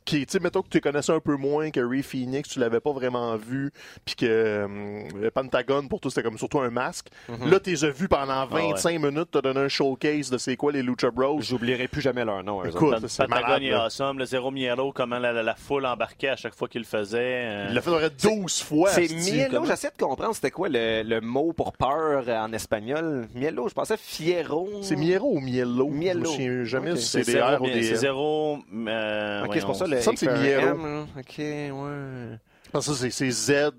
[0.05, 2.79] qui, tu sais, mettons que tu connaissais un peu moins que Ray Phoenix, tu l'avais
[2.79, 3.71] pas vraiment vu,
[4.05, 7.07] puis que euh, Pentagon, pour toi, c'était comme surtout un masque.
[7.29, 7.49] Mhm.
[7.51, 8.69] Là, t'es vu pendant Ah ouais.
[8.71, 11.41] 25 minutes, t'as donné un showcase de c'est quoi les Lucha Bros.
[11.41, 12.63] J'oublierai plus jamais leur nom.
[12.63, 13.83] Écoute, Patagon malade, et là.
[13.85, 16.87] Awesome, le Zero Mielo, comment la, la- la foule embarquait à chaque fois qu'il le
[16.87, 17.17] faisait.
[17.45, 18.89] euh, Il l'a fait à peu près 12 fois.
[18.89, 23.27] C'est mielo, comme- j'essaie de comprendre c'était quoi le, le mot pour peur en espagnol.
[23.35, 24.69] Mielo, je pensais fiero.
[24.81, 25.87] C'est Mielo ou Mielo?
[25.89, 26.23] Mielo.
[26.25, 26.97] Je me souviens jamais Ok.
[26.97, 27.97] si c'est des zéro, R ou des c'est L.
[27.97, 28.57] zéro.
[28.87, 29.85] euh, Ok, c'est pour ça.
[29.95, 30.01] Le.
[30.01, 30.51] Semble que c'est.
[30.51, 31.05] M.
[31.17, 32.39] Ok, ouais.
[32.71, 33.71] Parce que ça, c'est- c'est Z.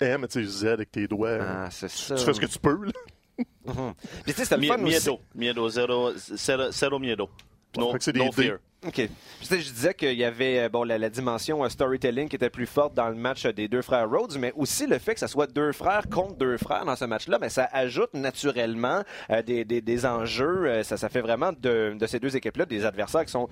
[0.00, 1.38] M, tu sais, Z avec tes doigts.
[1.40, 2.14] Ah, c'est ça.
[2.16, 2.92] tu fais ce que tu peux, là.
[3.66, 3.94] Mhm.
[4.24, 4.84] Puis tu sais, c'était le fun aussi.
[4.84, 5.20] Miedo.
[5.34, 5.68] Miedo.
[5.68, 7.28] Zero, zero, zero Miedo.
[7.76, 8.58] No, des no fear.
[8.86, 9.08] OK.
[9.40, 12.36] Je, sais, je disais qu'il y avait euh, bon, la, la dimension euh, storytelling qui
[12.36, 15.14] était plus forte dans le match euh, des deux frères Rhodes, mais aussi le fait
[15.14, 19.02] que ça soit deux frères contre deux frères dans ce match-là, mais ça ajoute naturellement
[19.30, 20.66] euh, des, des- des enjeux.
[20.66, 23.48] euh, ça, ça fait vraiment de, de ces deux équipes-là des adversaires qui sont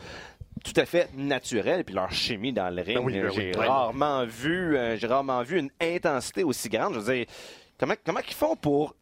[0.63, 1.85] tout à fait naturels.
[1.85, 3.33] Puis leur chimie dans le ring, Ben oui, ben oui.
[3.35, 3.67] j'ai Ouais.
[3.67, 6.95] rarement vu, euh, j'ai rarement vu une intensité aussi grande.
[6.95, 7.27] Je veux dire,
[7.79, 8.95] comment comment ils font pour,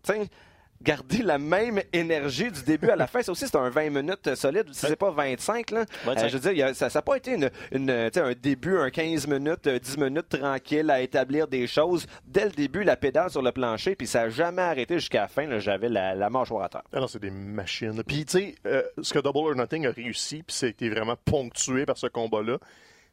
[0.83, 3.23] garder la même énergie du début à la fin.
[3.23, 4.64] Ça aussi, c'est un 20 minutes euh, solide.
[4.73, 6.25] Si c'est pas 25, là, 25.
[6.25, 8.33] euh, je veux dire, il y a- ça n'a pas été une, une, euh, un
[8.33, 12.07] début, un 15 minutes, euh, 10 minutes tranquille à établir des choses.
[12.27, 15.29] Dès le début, la pédale sur le plancher, puis ça n'a jamais arrêté jusqu'à la
[15.29, 15.59] fin.
[15.59, 16.83] J'avais la, la mâchoire à terre.
[16.93, 18.03] Ah non, c'est des machines.
[18.07, 21.85] Puis, tu sais, euh, ce que Double or Nothing a réussi, puis c'était vraiment ponctué
[21.87, 22.59] par ce combat-là,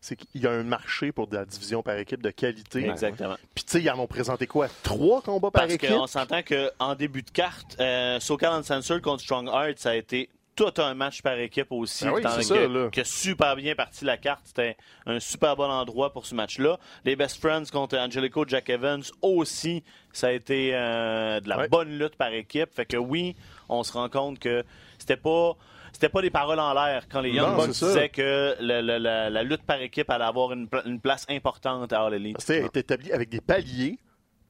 [0.02, 2.88] c'est qu'il y a un marché pour de la division par équipe de qualité.
[2.88, 3.36] Exactement.
[3.56, 4.68] Puis, tu sais, ils en ont présenté quoi?
[4.84, 5.90] Trois combats par Parce équipe?
[5.90, 10.30] qu'on s'entend qu'en début de carte, euh, SoCal Uncensored contre Strong Heart, ça a été
[10.56, 12.06] tout un match par équipe aussi.
[12.08, 12.90] Ah oui, que, ça, là.
[12.90, 14.42] que super bien parti la carte.
[14.46, 16.80] C'était un super bon endroit pour ce match-là.
[17.06, 19.84] Les Best Friends contre Angelico Jack Evans aussi,
[20.14, 21.68] ça a été euh, de la Ouais.
[21.68, 22.74] bonne lutte par équipe.
[22.74, 23.36] Fait que oui,
[23.70, 24.64] on se rend compte que
[24.98, 25.56] c'était pas.
[25.98, 29.32] C'était pas des paroles en l'air quand les Young Bucks disaient que le- le- la,
[29.32, 32.40] la lutte par équipe allait avoir une, pla- une place importante à All Elite.
[32.66, 33.98] Est établie avec des paliers.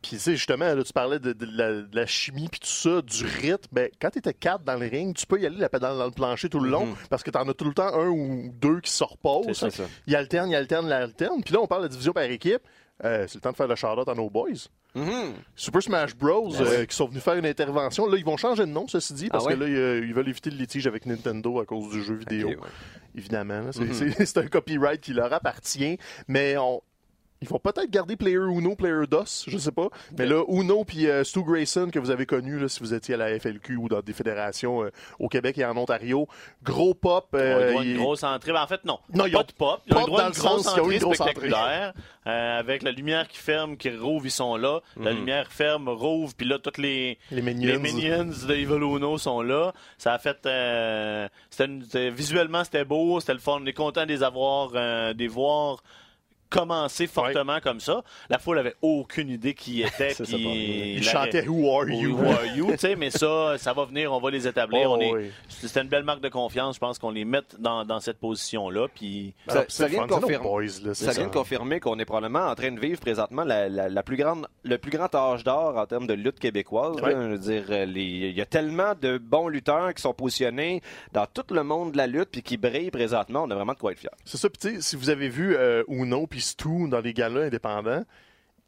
[0.01, 2.67] Puis, tu sais, justement, là, tu parlais de, de la, de la chimie, puis tout
[2.67, 3.67] ça, du rythme.
[3.71, 6.05] Ben, quand tu étais quatre dans le ring, tu peux y aller la pédale dans
[6.05, 8.51] le plancher tout le long, parce que tu en as tout le temps un ou
[8.53, 9.45] deux qui se reposent.
[9.47, 9.83] C'est ça, ça.
[10.05, 11.41] Il alterne, il alterne, il alterne.
[11.43, 12.61] Puis là, on parle de division par équipe.
[13.05, 14.49] Euh, c'est le temps de faire le shout-out à nos boys.
[14.95, 15.33] Mhm.
[15.55, 16.53] Super Smash Bros.
[16.59, 18.07] euh, qui sont venus faire une intervention.
[18.07, 19.55] Là, ils vont changer de nom, ceci dit, parce Ah ouais?
[19.55, 19.67] que là,
[19.99, 22.49] ils, ils veulent éviter le litige avec Nintendo à cause du jeu vidéo.
[22.49, 22.55] Ouais.
[23.15, 23.71] Évidemment.
[23.71, 23.93] C'est Mhm.
[23.93, 25.97] c'est- c'est un copyright qui leur appartient.
[26.27, 26.81] Mais on.
[27.41, 29.89] Ils vont peut-être garder Player Uno, Player DOS, je sais pas.
[30.17, 33.13] Mais là, Uno puis euh, Stu Grayson, que vous avez connu là, si vous étiez
[33.13, 36.27] à la FLQ ou dans des fédérations euh, au Québec et en Ontario,
[36.63, 37.27] gros pop.
[37.33, 38.53] Ils ont eu euh, droit à une grosse entrée.
[38.53, 38.97] Ben, en fait, non.
[39.13, 39.81] Non, ils pas ont- de pop.
[39.85, 41.93] Ils ont eu droit à dans une le grosse sens entrée grosse spectaculaire.
[42.25, 44.79] euh, avec la lumière qui ferme, qui rouvre, ils sont là.
[44.99, 47.67] La lumière ferme, rouvre, puis là, toutes les, Les Minions.
[47.73, 49.73] les minions de Evil Uno sont là.
[49.99, 50.37] Ça a fait...
[50.45, 53.59] euh, c'était une- c'était- visuellement, c'était beau, c'était le fun.
[53.61, 55.83] On est content de les avoir, euh, de les voir
[56.49, 58.03] commencer fortement comme ça.
[58.29, 60.11] La foule avait aucune idée qui était.
[60.11, 62.17] Ça, Ils il chantaient Who are you?
[62.17, 64.89] Who are you, tu sais, mais ça, ça va venir, on va les établir.
[64.91, 65.31] Oh, on est, oui.
[65.49, 68.87] C'était une belle marque de confiance, je pense qu'on les mette dans, dans cette position-là.
[68.93, 72.05] Puis Ça- ça vient de confirmer- boys, là, c'est Ça vient de confirmer qu'on est
[72.05, 75.43] probablement en train de vivre présentement la, la- la plus grande, le plus grand âge
[75.43, 76.95] d'or en termes de lutte québécoise.
[77.01, 77.13] Ouais.
[77.13, 77.23] là.
[77.23, 80.81] Je veux dire, euh, les- il y a tellement de bons lutteurs qui sont positionnés
[81.13, 83.43] dans tout le monde de la lutte puis qui brillent présentement.
[83.43, 84.09] On a vraiment de quoi être fiers.
[84.25, 88.03] C'est ça, puis si vous avez vu euh, Uno puis Stu dans les galas indépendants,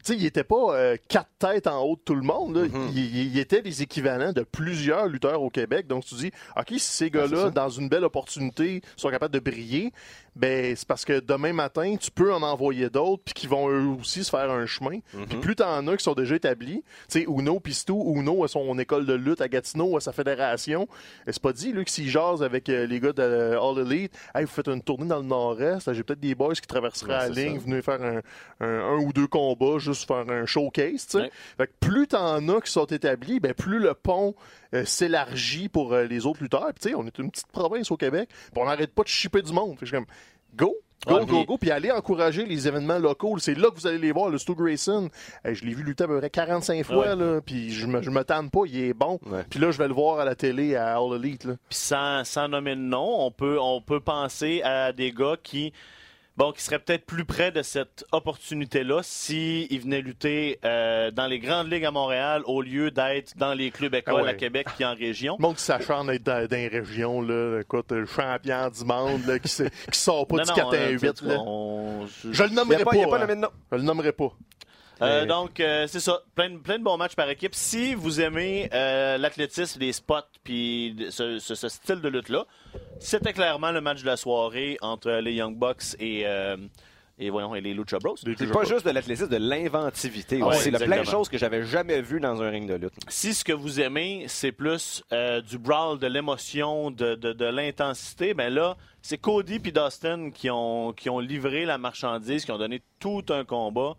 [0.04, 2.56] tu sais, il était pas euh, quatre têtes en haut de tout le monde.
[2.56, 2.66] là.
[2.68, 2.90] Mm-hmm.
[2.94, 5.88] il, il- il était des équivalents de plusieurs lutteurs au Québec.
[5.88, 9.40] Donc, tu dis, OK, si ces Ben, gars-là, dans une belle opportunité, sont capables de
[9.40, 9.92] briller,
[10.36, 13.88] ben c'est parce que demain matin, tu peux en envoyer d'autres, puis qui vont eux
[14.00, 14.98] aussi se faire un chemin.
[15.16, 15.26] Mm-hmm.
[15.30, 18.48] Puis plus t'en as qui sont déjà établis, tu sais, Uno puis Stu, Uno a
[18.48, 20.88] son école de lutte à Gatineau, à sa fédération.
[21.26, 24.14] C'est pas dit, lui, que s'il jase avec euh, les gars de euh, All Elite,
[24.36, 27.30] hey, vous faites une tournée dans le Nord-Est, j'ai peut-être des boys qui traverseraient Ouais,
[27.30, 27.66] la ligne, ça.
[27.66, 28.22] venez faire un,
[28.62, 31.18] un- un ou deux combats, juste faire un showcase, tu sais.
[31.24, 31.32] Ouais.
[31.58, 34.36] Fait que plus t'en as qui sont établis, ben plus le pont
[34.74, 36.70] euh, s'élargit pour euh, les autres lutteurs.
[36.80, 39.54] Puis on est une petite province au Québec, puis on n'arrête pas de chipper du
[39.54, 39.74] monde.
[39.74, 40.14] Fait que je suis comme,
[40.56, 40.76] go!
[41.08, 43.38] Go, Ouais, go, go, puis allez encourager les événements locaux.
[43.40, 44.28] C'est là que vous allez les voir.
[44.30, 45.10] Le Stu Grayson,
[45.46, 47.40] hey, je l'ai vu lutter à peu près 45 fois, Ouais.
[47.40, 49.18] puis je me, je me tanne pas, il est bon.
[49.50, 51.44] Puis là, je vais le voir à la télé à All Elite.
[51.46, 55.72] Puis sans, sans nommer de nom, on peut, on peut penser à des gars qui,
[56.40, 61.38] bon, qui seraient peut-être plus près de cette opportunité-là s'ils venaient lutter euh, dans les
[61.38, 64.30] grandes ligues à Montréal au lieu d'être dans les clubs écoles Ah ouais.
[64.30, 65.36] à Québec puis en région.
[65.38, 69.26] Le monde qui s'acharne d'être dans, dans les régions, là, écoute, le champion du monde,
[69.28, 69.50] là, qui,
[69.92, 71.14] sort pas Non, du non, 4 à euh, 8.
[71.14, 71.36] tu- là.
[71.40, 72.92] on- je- Je le nommerai pas.
[72.94, 73.50] hein.
[73.72, 74.30] Je le nommerai pas.
[75.02, 76.22] Euh, donc, euh, c'est ça.
[76.36, 77.56] Plein, de- plein de bons matchs par équipe.
[77.56, 82.46] Si vous aimez euh, l'athlétisme, les spots, puis ce, ce- ce style de lutte-là,
[83.00, 86.58] c'était clairement le match de la soirée entre les Young Bucks et, euh,
[87.18, 88.16] et, voyons, et les Lucha Bros.
[88.18, 90.58] C'est pas juste de l'athlétisme, de l'inventivité Ah aussi.
[90.60, 92.76] ouais, Il y a plein de choses que j'avais jamais vues dans un ring de
[92.76, 92.94] lutte.
[93.08, 97.46] Si ce que vous aimez, c'est plus euh, du brawl, de l'émotion, de, de, de
[97.46, 102.52] l'intensité, ben là, c'est Cody puis Dustin qui ont, qui ont livré la marchandise, qui
[102.52, 103.96] ont donné tout un combat.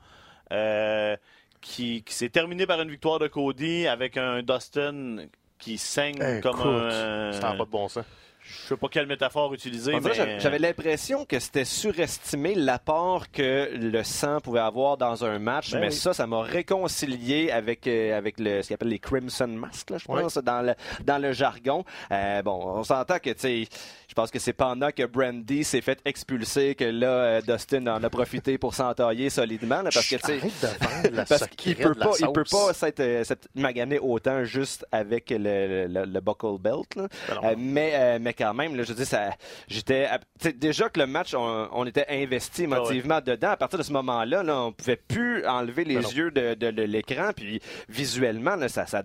[0.53, 1.17] Euh,
[1.61, 5.27] qui, qui s'est terminé par une victoire de Cody avec un Dustin
[5.59, 7.33] qui saigne comme Écoute, un.
[7.33, 8.05] ça n'a pas de bon sens.
[8.51, 9.93] Je sais pas quelle métaphore utiliser.
[10.01, 10.39] Mais...
[10.39, 15.81] j'avais- l'impression que c'était surestimé l'apport que le sang pouvait avoir dans un match, Ben
[15.81, 15.93] mais oui.
[15.93, 19.99] ça, ça m'a réconcilié avec, euh, avec le, ce qu'on appelle les Crimson Masks, là,
[19.99, 21.85] je pense, dans, le, dans le jargon.
[22.13, 23.69] Euh, bon, on s'entend que, tu sais,
[24.09, 28.03] je pense que c'est pendant que Brandy s'est fait expulser que là, euh, Dustin en
[28.03, 30.41] a profité pour s'entailler solidement, là, parce que, tu sais,
[31.29, 36.05] parce qu'il peut pas, il peut pas s'être, s'être magané autant juste avec le, le,
[36.05, 36.95] le buckle belt.
[36.97, 37.09] là.
[37.29, 37.41] Ben.
[37.45, 39.31] Euh, mais, euh, mais quand même, là, je dis ça,
[39.69, 40.09] j'étais,
[40.57, 43.51] déjà que le match, on, on était investi Ah émotivement dedans.
[43.51, 46.71] À partir de ce moment-là, là, on pouvait plus enlever les Ben yeux de, de-
[46.71, 47.31] de l'écran.
[47.37, 49.03] Puis visuellement, là, ça, ça,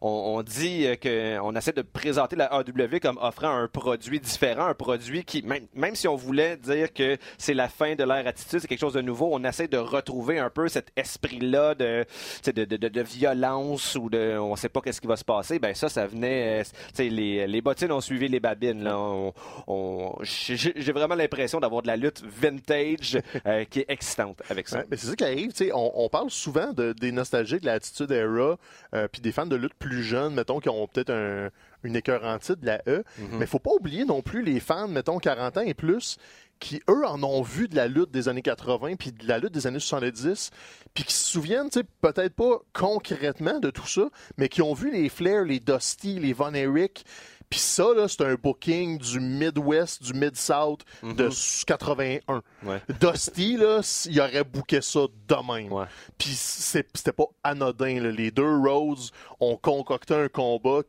[0.00, 4.20] on, on dit euh, que on essaie de présenter la AW comme offrant un produit
[4.20, 8.04] différent, un produit qui, même, même si on voulait dire que c'est la fin de
[8.04, 11.74] l'ère attitude, c'est quelque chose de nouveau, on essaie de retrouver un peu cet esprit-là
[11.74, 12.04] de,
[12.46, 15.58] de, de, violence ou de, on sait pas qu'est-ce qui va se passer.
[15.58, 16.62] Ben ça, ça venait,
[16.98, 18.82] euh, les, les bottines ont suivi les babines.
[18.82, 18.98] Là.
[18.98, 19.32] On,
[19.66, 24.78] on- j'ai vraiment l'impression d'avoir de la lutte vintage euh, qui est excitante avec ça.
[24.78, 28.10] Ouais, mais c'est ça qui arrive, on, on parle souvent de, des nostalgiques de l'attitude
[28.10, 28.56] era,
[28.94, 31.50] euh, puis des fans de lutte plus jeunes, mettons, qui ont peut-être un,
[31.82, 33.04] une écœurantite de la E.
[33.32, 36.16] Mais faut pas oublier non plus les fans, mettons, 40 ans et plus,
[36.60, 39.52] qui, eux, en ont vu de la lutte des années 80, puis de la lutte
[39.52, 40.50] des années 70,
[40.94, 41.68] puis qui se souviennent,
[42.00, 44.08] peut-être pas concrètement de tout ça,
[44.38, 47.04] mais qui ont vu les Flair, les Dusty, les Von Erich,
[47.50, 51.28] puis ça, là, c'est un booking du Midwest, du Mid-South de
[51.66, 52.42] 81.
[52.64, 52.80] Ouais.
[53.00, 55.72] Dusty, là, il aurait booké ça de même.
[55.72, 55.86] Ouais.
[56.18, 58.00] Puis c'était pas anodin.
[58.00, 58.10] là.
[58.10, 60.80] Les deux Rhodes ont concocté un combat.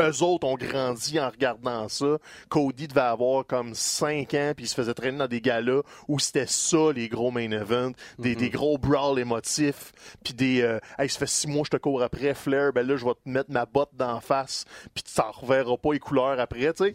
[0.00, 2.18] Eux autres ont grandi en regardant ça.
[2.48, 6.18] Cody devait avoir comme 5 ans, puis il se faisait traîner dans des galas où
[6.18, 9.92] c'était ça, les gros main events, des, des gros brawls émotifs,
[10.24, 12.86] puis des euh, Hey, ça fait 6 mois que je te cours après, Flair, ben
[12.86, 15.98] là, je vais te mettre ma botte d'en face, puis tu t'en reverras pas les
[16.00, 16.94] couleurs après, tu sais.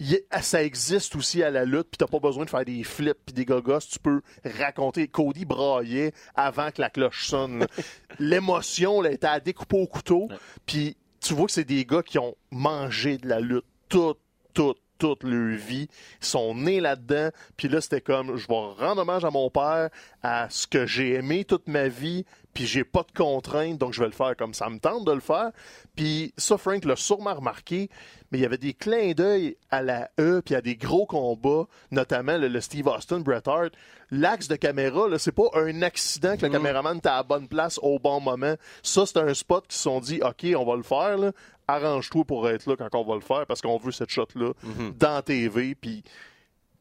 [0.00, 3.18] Est- ça existe aussi à la lutte, puis t'as pas besoin de faire des flips
[3.24, 4.20] puis des gogos, tu peux
[4.58, 5.06] raconter.
[5.06, 7.66] Cody braillait avant que la cloche sonne.
[8.18, 10.28] L'émotion, là, était à découper au couteau,
[10.66, 14.18] puis tu vois que c'est des gars qui ont mangé de la lutte toute,
[14.54, 15.88] toute, toute leur vie.
[16.20, 19.90] Ils sont nés là-dedans, puis là, c'était comme, je vais rendre hommage à mon père,
[20.22, 24.00] à ce que j'ai aimé toute ma vie, puis j'ai pas de contraintes, donc je
[24.00, 25.50] vais le faire comme ça me tente de le faire.
[25.96, 27.88] Puis ça, Frank l'a sûrement remarqué,
[28.30, 31.66] mais il y avait des clins d'œil à la E, puis à des gros combats,
[31.90, 33.72] notamment le, le Steve Austin, Bret Hart.
[34.10, 37.48] L'axe de caméra, là, c'est pas un accident que le caméraman était à la bonne
[37.48, 38.54] place au bon moment.
[38.82, 41.32] Ça, c'est un spot qui se sont dit, OK, on va le faire, là.
[41.66, 44.52] arrange-toi pour être là quand on va le faire, parce qu'on veut cette shot-là
[44.98, 46.02] dans TV, puis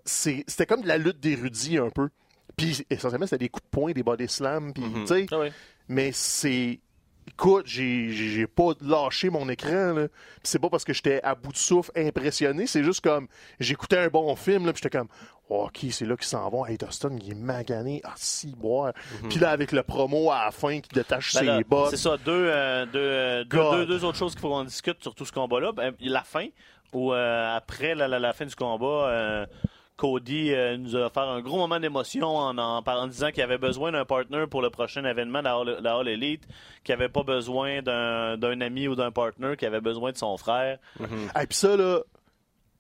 [0.04, 2.10] c'était comme de la lutte d'érudits un peu.
[2.58, 5.48] Puis essentiellement, c'était des coups de poing, des body slams, puis tu sais, Ah oui.
[5.88, 6.80] mais c'est.
[7.28, 9.94] Écoute, j'ai pas lâché mon écran.
[9.94, 10.08] là.
[10.08, 12.66] Puis C'est pas parce que j'étais à bout de souffle, impressionné.
[12.68, 13.28] C'est juste comme
[13.60, 15.08] j'écoutais un bon film, là, puis j'étais comme
[15.48, 16.66] oh, OK, c'est là qu'ils s'en vont.
[16.66, 18.02] Hey, Dustin, il est magané.
[18.04, 18.94] Ah, si, boire.
[19.30, 21.92] Puis là, avec le promo à la fin qui détache Ben ses bottes.
[21.92, 25.14] C'est ça, deux, euh, deux, euh, deux, deux- autres choses qu'il faut qu'on discute sur
[25.14, 25.74] tout ce combat-là.
[25.74, 26.48] Ben, la fin,
[26.92, 29.46] où euh, après la, la- la fin du combat,
[30.02, 33.92] Cody euh, nous a fait un gros moment d'émotion en, en, disant qu'il avait besoin
[33.92, 36.42] d'un partner pour le prochain événement de la All, la All Elite,
[36.84, 40.38] qu'il avait pas besoin d'un d'un ami ou d'un partner, qu'il avait besoin de son
[40.38, 40.80] frère.
[41.00, 42.00] Et puis ça, là,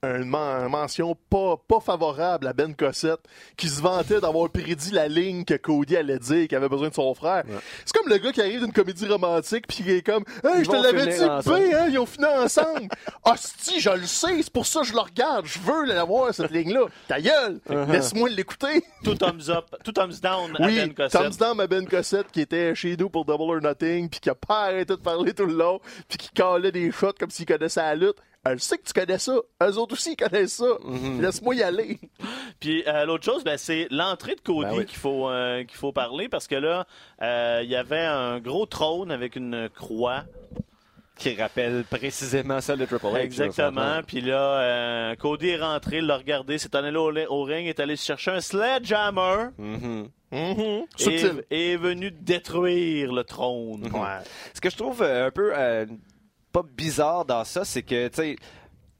[0.04, 3.20] une men- mention pas, pas favorable à Ben Cossette,
[3.56, 6.94] qui se vantait d'avoir prédit la ligne que Cody allait dire qu'il avait besoin de
[6.96, 7.44] son frère.
[7.86, 10.66] C'est comme le gars qui arrive d'une comédie romantique, puis qui est comme Hey, Ils
[10.66, 12.88] je te l'avais dit, ben, hein, ils ont fini ensemble.
[13.26, 15.46] Hostie, je le sais, c'est pour ça que je le regarde.
[15.46, 16.86] Je veux l'avoir, cette ligne-là.
[17.08, 17.60] Ta gueule,
[17.90, 18.84] laisse-moi l'écouter.
[19.04, 21.12] Tout thumbs up, tout thumbs down à Oui, Ben Cossette.
[21.22, 24.32] Thumbs down à Ben Cossette qui était chez nous pour Double or Nothing puis qui
[24.32, 27.46] a pas arrêté de parler tout le long puis qui calait des shots comme s'il
[27.46, 28.18] connaissait la lutte.
[28.44, 29.34] Elle sait que tu connais ça.
[29.64, 30.66] Eux autres aussi ils connaissent ça.
[30.84, 31.22] Mhm.
[31.22, 32.00] Laisse-moi y aller.
[32.60, 34.86] Puis euh, l'autre chose, ben, c'est l'entrée de Cody Ben oui.
[34.86, 36.88] qu'il faut euh, qu'il faut parler parce que là,
[37.22, 40.24] euh, il y avait un gros trône avec une croix.
[41.18, 43.18] Qui rappelle précisément ça de Triple H.
[43.18, 44.02] Exactement.
[44.08, 47.80] Puis là, euh, Cody est rentré, il l'a regardé, s'est allé au, au ring, est
[47.80, 50.10] allé chercher un sledgehammer Mhm.
[50.32, 50.32] Mhm.
[50.32, 51.44] et, Subtil.
[51.52, 53.88] et est venu détruire le trône.
[54.56, 55.86] Ce que je trouve euh, un peu euh,
[56.52, 58.36] pas bizarre dans ça, c'est que, tu sais,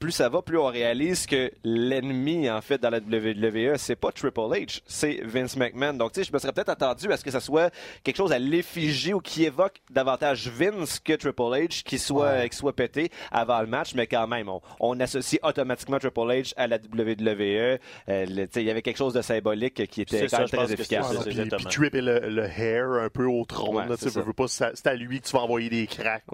[0.02, 4.10] plus ça va, plus on réalise que l'ennemi, en fait, dans la WWE, c'est pas
[4.10, 5.94] Triple H, c'est Vince McMahon.
[5.94, 8.32] Donc, tu sais, je me serais peut-être attendu à ce que ça soit quelque chose
[8.32, 13.12] à l'effigie ou qui évoque davantage Vince que Triple H, qui soit, qui soit pété
[13.30, 17.78] avant le match, mais quand même, on, on associe automatiquement Triple H à la WWE.
[18.08, 20.48] Euh, tu sais, il y avait quelque chose de symbolique qui était quand ça, même
[20.48, 21.16] très efficace.
[21.24, 23.76] puis, et le, le hair un peu au trône.
[23.76, 24.22] Ouais, là, tu sais, c'est ça.
[24.22, 26.24] veux pas, c'est c'est à lui que tu vas envoyer des cracks.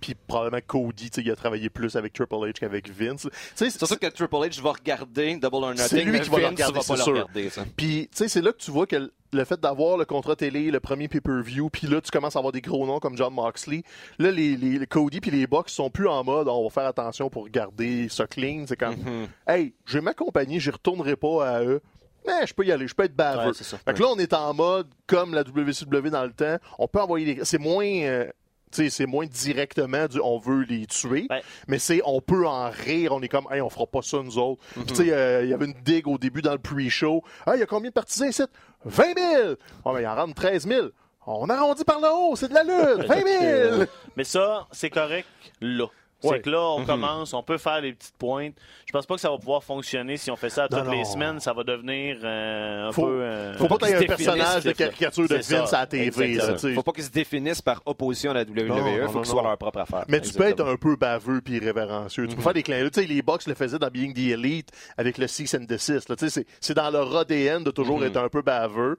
[0.00, 3.09] Puis probablement Cody, tu sais, il a travaillé plus avec Triple H qu'avec Vince.
[3.10, 3.28] Vince.
[3.54, 5.86] C'est sûr que Triple H va regarder Double or Nothing.
[5.88, 7.12] C'est lui mais qui va le regarder, va pas c'est le sûr.
[7.12, 7.64] regarder, ça.
[7.76, 10.70] Puis, tu sais, c'est là que tu vois que le fait d'avoir le contrat télé,
[10.70, 13.82] le premier pay-per-view, puis là, tu commences à avoir des gros noms comme John Moxley.
[14.18, 16.86] Là, les, les, les Cody puis les Bucks sont plus en mode on va faire
[16.86, 18.64] attention pour garder ça clean.
[18.66, 19.28] C'est comme, Mhm.
[19.46, 21.80] hey, j'ai ma compagnie, j'y retournerai pas à eux.
[22.26, 23.46] Mais je peux y aller, je peux être baveux.
[23.48, 23.78] Ouais, c'est ça.
[23.78, 26.56] fait que là, on est en mode comme la WCW dans le temps.
[26.78, 27.38] On peut envoyer.
[27.44, 27.86] C'est moins.
[27.86, 28.26] euh,
[28.70, 31.42] c'est moins directement du on veut les tuer, Ouais.
[31.68, 34.38] mais c'est on peut en rire, on est comme hey, on fera pas ça nous
[34.38, 34.62] autres.
[34.76, 34.84] Mhm.
[34.84, 37.22] Puis, Tu sais, euh, il y avait une digue au début dans le pre-show.
[37.46, 38.42] Ah, il y a combien de partisans ici?
[38.84, 39.54] 20 000
[39.84, 40.88] Oh, mais il en rentre 13 000.
[41.26, 43.84] On arrondit par le haut, c'est de la lutte 20 000
[44.16, 45.28] Mais ça, c'est correct
[45.60, 45.86] là.
[46.22, 46.36] Ouais.
[46.36, 48.54] C'est que là, on commence, on peut faire les petites pointes.
[48.86, 50.98] Je pense pas que ça va pouvoir fonctionner si on fait ça Non, toutes les
[50.98, 51.04] non.
[51.04, 51.40] semaine.
[51.40, 53.22] Ça va devenir euh, un Faut- peu.
[53.22, 55.78] euh, Faut pas qu'il y ait un qu'ils personnage de caricature de Vince ça.
[55.78, 56.34] à la TV.
[56.34, 56.56] Là.
[56.74, 58.66] Faut pas qu'ils se définissent par opposition à la WWE.
[58.68, 59.38] Non, faut que ce non.
[59.38, 60.04] soit leur propre affaire.
[60.08, 62.26] Mais tu peux être un peu baveux puis irrévérencieux.
[62.28, 62.90] Tu peux faire des clins d'œil.
[62.90, 66.08] Tu sais, les Bucks le faisaient dans Being the Elite avec le Cease and Desist.
[66.10, 66.16] là.
[66.16, 68.96] Tu sais, c'est- c'est dans leur ADN de toujours être un peu baveux.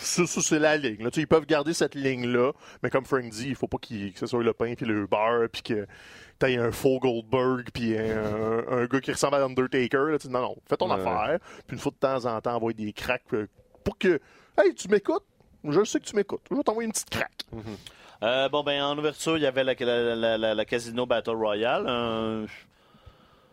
[0.00, 1.02] C'est la ligne.
[1.02, 1.10] là.
[1.10, 2.52] Tu sais, ils peuvent garder cette ligne-là,
[2.82, 5.06] mais comme Frank dit, il faut pas qu'il- que ce soit le pain puis le
[5.06, 5.86] beurre puis que
[6.38, 10.10] t'aies un faux Goldberg puis un, un gars qui ressemble à Undertaker.
[10.12, 10.18] Là.
[10.30, 10.94] Non, non, fais ton Ouais.
[11.00, 11.38] affaire.
[11.66, 13.46] Puis une fois de temps en temps, envoie des cracks euh,
[13.84, 14.20] pour que,
[14.58, 15.24] hey, tu m'écoutes?
[15.64, 16.42] Je sais que tu m'écoutes.
[16.50, 17.44] Je vais t'envoyer une petite craque.
[18.22, 21.30] euh, bon, ben, en ouverture, il y avait la, la, la- la- la Casino Battle
[21.36, 21.84] Royale.
[21.88, 22.46] Un,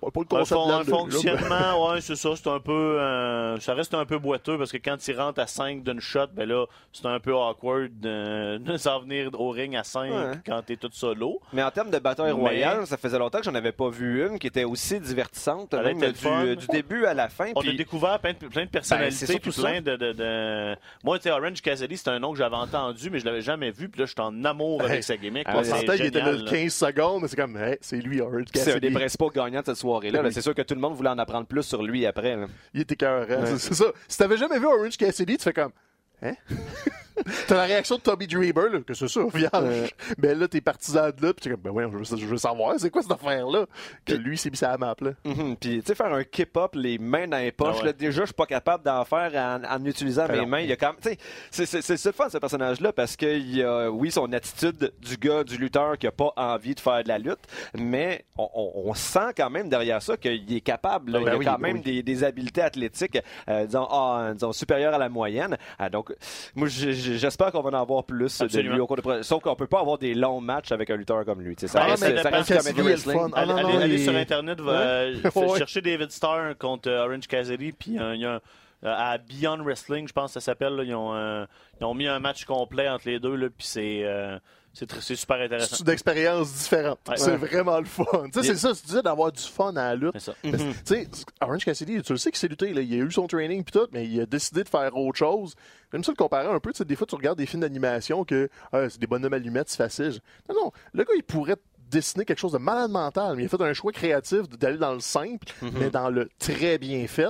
[0.06, 2.30] Pas pas le un, concept fon- de la un lutte, là, fonctionnement, ouais, c'est ça.
[2.36, 2.72] C'est un peu.
[3.00, 6.28] euh, ça reste un peu boiteux parce que quand il rentre à 5 d'une shot,
[6.34, 10.32] ben là, c'est un peu awkward de, de s'en venir au ring à 5 Ouais.
[10.46, 11.40] quand t'es tout solo.
[11.54, 14.26] Mais en termes de bataille Mais- royale, ça faisait longtemps que j'en avais pas vu
[14.28, 17.48] une qui était aussi divertissante, même du, début à la fin.
[17.56, 20.76] On puis- a découvert plein de, plein de Ben, personnalités, puis plein de, de, de-
[21.04, 23.72] Moi, tu sais, Orange Cassidy, c'est un nom que j'avais entendu, mais je l'avais jamais
[23.72, 23.90] vu.
[23.90, 24.90] Puis là, je suis en amour Hey.
[24.92, 25.44] avec sa gimmick.
[25.48, 25.64] Ah, ouais,
[26.00, 26.52] il était là génial, le là.
[26.52, 28.94] 15 secondes, mais c'est comme, hey, c'est lui, Orange c'est un des Cassidy.
[28.94, 30.22] principaux gagnants de cette soirée-là.
[30.22, 30.28] là.
[30.30, 30.34] Oui.
[30.34, 32.36] C'est sûr que tout le monde voulait en apprendre plus sur lui après.
[32.36, 32.48] là.
[32.74, 33.86] Il était écœurant, c'est- c'est ça.
[34.08, 35.72] Si t'avais jamais vu Orange Cassidy, tu fais comme,
[36.22, 36.34] hein?
[37.48, 39.90] T'as la réaction de Toby Dreamer, là, que c'est ça, vierge.
[40.18, 42.38] Mais là, t'es partisan de là, pis t'es comme, ben ouais, je veux, je veux
[42.38, 43.66] savoir, c'est quoi cette affaire-là?
[44.06, 45.12] Que lui s'est mis sur la map, là.
[45.24, 45.56] Mhm.
[45.56, 47.86] Puis, tu sais, faire un keep-up, les mains dans les poches, Ah ouais.
[47.86, 50.60] là, déjà, je suis pas capable d'en faire en, en utilisant Ben mes mains.
[50.60, 51.18] Il y a quand même, tu
[51.52, 55.46] sais, c'est- le fun, ce personnage-là, parce qu'il y a, oui, son attitude du gars,
[55.46, 57.40] du lutteur qui a pas envie de faire de la lutte,
[57.74, 61.14] mais on, on- on sent quand même derrière ça qu'il est capable.
[61.14, 61.20] là.
[61.20, 64.52] Ben il a oui, quand ben même des, des habiletés athlétiques, euh, disons, ah, disons,
[64.52, 65.56] supérieures à la moyenne.
[65.80, 66.05] Ah, donc,
[66.56, 68.70] moi, j'espère qu'on va en avoir plus Absolument.
[68.70, 70.96] de lui au cours de Sauf qu'on peut pas avoir des longs matchs avec un
[70.96, 71.56] lutteur comme lui.
[71.56, 71.68] tu sais.
[71.68, 73.32] Ça reste, ça reste wrestling.
[73.34, 75.58] Ah, Allez, non, non, allez- allez il- sur Internet, va, euh, Ouais.
[75.58, 78.42] chercher David Starr contre euh, Orange Cassidy, puis euh, il y a un-
[78.84, 81.46] euh, à Beyond Wrestling, je pense que ça s'appelle, ils, ont, euh,
[81.80, 84.38] ils ont mis un match complet entre les deux, là, puis c'est euh,
[84.76, 85.76] c'est super intéressant.
[85.78, 87.00] C'est une expérience différente.
[87.08, 87.18] Ouais.
[87.18, 87.38] C'est Ouais.
[87.38, 88.06] vraiment le fun.
[88.34, 90.12] Tu sais, c'est ça, tu disais d'avoir du fun à la lutte.
[90.16, 90.34] C'est ça.
[90.44, 91.08] Parce sais,
[91.42, 92.82] Orange Cassidy, tu le sais qu'il s'est lutté, là.
[92.82, 95.56] il a eu son training puis tout, mais il a décidé de faire autre chose.
[95.92, 96.72] J'aime ça le comparer un peu.
[96.72, 99.70] Tu sais, des fois, tu regardes des films d'animation que ah, c'est des bonhommes allumettes,
[99.70, 100.20] c'est facile.
[100.50, 101.56] Non, non, le gars, il pourrait
[101.92, 104.94] dessiner quelque chose de malade mental, mais il a fait un choix créatif d'aller dans
[104.94, 105.48] le simple,
[105.80, 107.30] mais dans le très bien fait.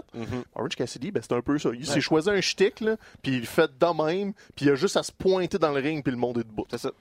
[0.55, 1.69] Orange Cassidy, ben, c'est un peu ça.
[1.73, 4.75] Il s'est choisi un shtick, là, puis il le fait de même, puis il a
[4.75, 6.65] juste à se pointer dans le ring, puis le monde est debout.
[6.71, 6.91] C'est ça.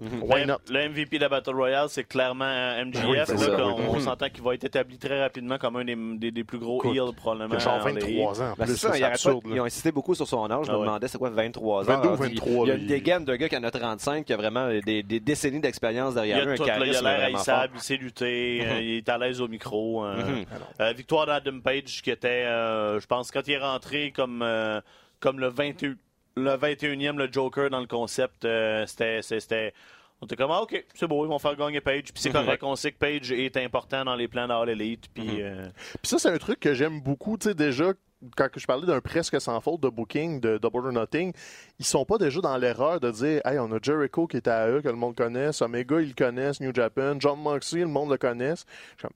[0.00, 0.58] Why Le, not?
[0.70, 3.02] le MVP de la Battle Royale, c'est clairement euh, MJF.
[3.02, 3.84] Ben oui, c'est là, ça, qu'on- oui.
[3.90, 6.78] on s'entend qu'il va être établi très rapidement comme un des, des- des plus gros
[6.78, 7.54] Écoute, heels, probablement.
[7.54, 8.44] Il a genre dans les- 23 ans.
[8.44, 9.42] en Ben, plus, c'est ça, c'est il arrête pas- absurde.
[9.54, 10.66] ils ont insisté beaucoup sur son âge.
[10.66, 10.86] Je Ah me ouais.
[10.86, 11.84] demandais c'est quoi 23 ans.
[11.86, 13.62] 22 ou Alors, il- 23, Il y a une il- dégaine d'un gars qui en
[13.64, 16.64] a 35, qui a vraiment des, des décennies d'expérience Il derrière a lui, un tout,
[16.64, 20.04] là, il a l'air haïssable, il sait lutter, euh, il est à l'aise au micro.
[20.04, 20.16] euh.
[20.16, 20.44] Mhm.
[20.80, 24.80] Euh, victoire d'Adam Page qui était, euh, je pense, quand il est rentré comme, euh,
[25.20, 25.94] comme le, 21,
[26.36, 29.22] le 21e, le Joker dans le concept, euh, c'était.
[29.22, 29.72] c'était-
[30.20, 32.04] on était comme, ah, ok, c'est beau, ils vont faire gagner Page.
[32.04, 35.08] Puis c'est correct, on sait que Page est important dans les plans d'All Elite.
[35.12, 35.66] Puis, euh,
[36.00, 37.36] Puis ça, c'est un truc que j'aime beaucoup.
[37.36, 37.92] Tu sais, déjà,
[38.36, 41.32] quand je parlais d'un presque sans faute de booking de Double or Nothing,
[41.78, 44.68] ils sont pas déjà dans l'erreur de dire Hey, on a Jericho qui est à
[44.70, 48.10] eux, que le monde connaisse, Omega, ils le connaissent, New Japan, John Moxley, le monde
[48.10, 48.64] le connaisse.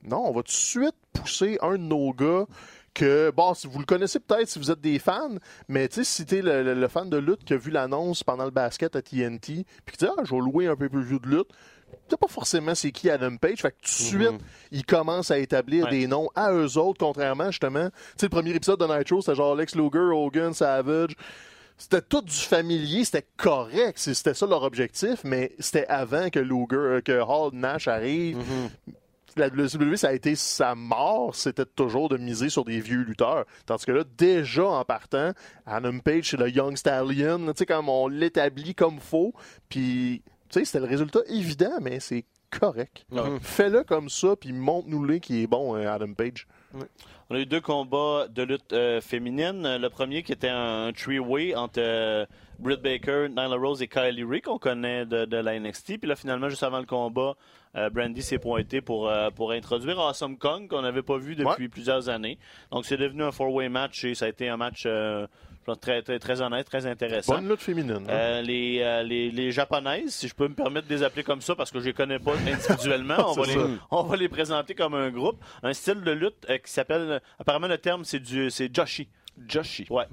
[0.03, 2.45] Non, on va tout de suite pousser un de nos gars
[2.93, 5.35] que, bon, si vous le connaissez peut-être si vous êtes des fans,
[5.67, 8.23] mais tu sais, si t'es le, le- le fan de lutte qui a vu l'annonce
[8.23, 11.27] pendant le basket à TNT, puis qui dit, ah, je vais louer un pay-per-view de
[11.27, 13.61] lutte, tu sais pas forcément c'est qui Adam Page.
[13.61, 13.91] Fait que tout de
[14.27, 15.91] suite, ils commencent à établir Ouais.
[15.91, 17.89] des noms à eux autres, contrairement justement.
[17.89, 21.15] Tu sais, le premier épisode de Nitro, c'était genre Lex Luger, Hogan, Savage.
[21.77, 26.65] C'était tout du familier, c'était correct, c'était ça leur objectif, mais c'était avant que Luger,
[26.75, 28.37] euh, que Hall Nash arrive.
[29.35, 33.45] La WCW, ça a été sa mort, c'était toujours de miser sur des vieux lutteurs.
[33.65, 35.31] Tandis que là, déjà en partant,
[35.65, 39.33] Adam Page, c'est le Young Stallion, tu sais, comme on l'établit comme faux,
[39.69, 43.05] puis Tu sais, c'était le résultat évident, mais c'est correct.
[43.11, 43.37] Ouais.
[43.41, 46.47] Fais-le comme ça, puis montre-nous-le qui est bon, euh, Adam Page.
[47.29, 49.77] On a eu deux combats de lutte euh, féminine.
[49.77, 52.25] Le premier qui était un three-way entre euh,
[52.59, 55.99] Britt Baker, Nyla Rose et Kylie Ray qu'on connaît de, de la NXT.
[55.99, 57.35] Puis là, finalement, juste avant le combat,
[57.75, 61.69] euh, Brandy s'est pointé pour, euh, pour introduire Awesome Kong qu'on n'avait pas vu depuis
[61.69, 62.37] plusieurs années.
[62.71, 64.87] Donc, c'est devenu un four-way match et ça a été un match
[65.75, 67.35] très, très, très honnête, très intéressant.
[67.35, 68.05] Bonne lutte féminine.
[68.07, 68.11] hein.
[68.11, 71.41] Euh, les, euh, les, les japonaises, si je peux me permettre de les appeler comme
[71.41, 73.59] ça parce que je les connais pas individuellement, on, va les, ça.
[73.91, 75.37] on va les présenter comme un groupe.
[75.63, 79.07] Un style de lutte euh, qui s'appelle, apparemment le terme c'est du c'est Joshi.
[79.47, 79.87] Joshi.
[79.89, 80.05] Ouais.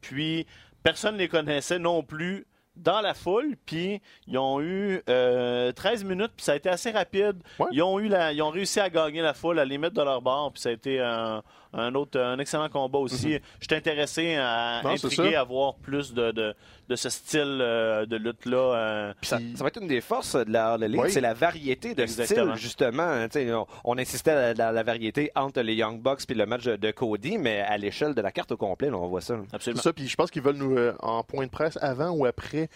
[0.00, 0.46] Puis
[0.82, 2.46] personne ne les connaissait non plus
[2.76, 6.92] dans la foule, puis ils ont eu euh, 13 minutes, puis ça a été assez
[6.92, 7.42] rapide.
[7.58, 7.66] Ouais.
[7.72, 10.02] Ils ont eu la, ils ont réussi à gagner la foule, à les mettre de
[10.02, 11.42] leur bord, puis ça a été un,
[11.72, 13.34] un autre, un excellent combat aussi.
[13.60, 16.54] Je suis intéressé à Non, intriguer à voir plus de, de,
[16.88, 19.12] de ce style euh, de lutte là.
[19.20, 21.10] Puis ça, ça va être une des forces de la Oui.
[21.10, 22.54] c'est la variété de Exactement.
[22.54, 23.26] styles, justement.
[23.30, 26.64] Sais, On, on insistait à la, la variété entre les Young Bucks puis le match
[26.64, 29.36] de, de Cody, mais à l'échelle de la carte au complet, là, on voit ça.
[29.36, 29.42] là.
[29.52, 29.82] Absolument.
[29.82, 32.68] Ça, puis je pense qu'ils veulent nous, euh, en point de presse, avant ou après,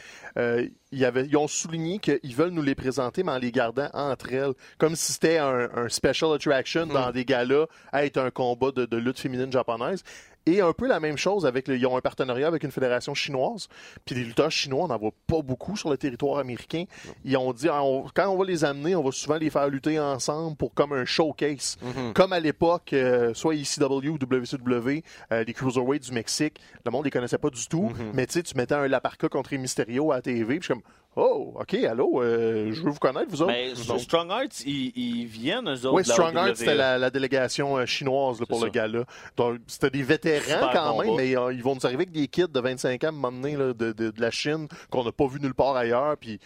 [0.92, 3.88] il y avait, ils ont souligné qu'ils veulent nous les présenter, mais en les gardant
[3.94, 8.30] entre elles, comme si c'était un, un special attraction dans des galas, à être un
[8.30, 10.04] combat de, de lutte féminine japonaise.
[10.46, 13.14] Et un peu la même chose avec, le- ils ont un partenariat avec une fédération
[13.14, 13.68] chinoise,
[14.04, 16.84] puis les lutteurs chinois, on n'en voit pas beaucoup sur le territoire américain.
[17.24, 19.68] Ils ont dit, ah, on- quand on va les amener, on va souvent les faire
[19.68, 21.76] lutter ensemble pour comme un showcase.
[22.14, 27.04] Comme à l'époque, euh, soit ECW ou WCW, euh, les Cruiserweights du Mexique, le monde
[27.04, 30.16] les connaissait pas du tout, mais tu sais, tu mettais un Laparca contre Mysterio à
[30.16, 30.82] la TV, puis je suis comme,
[31.16, 33.52] oh, ok, allô, euh, je veux vous connaître, vous autres.
[33.52, 35.94] Mais Strong Arts, ils, ils viennent, eux autres.
[35.94, 36.54] oui, Strong Heart, WWE.
[36.56, 38.70] c'était la, la délégation euh, chinoise là, pour le ça.
[38.70, 39.04] gala.
[39.36, 41.04] Donc, c'était des vétérans quand combat.
[41.04, 43.12] même, mais euh, ils vont nous arriver avec des kids de 25 ans à un
[43.12, 46.16] moment donné, là, de, de, de la Chine qu'on n'a pas vu nulle part ailleurs.
[46.18, 46.38] Puis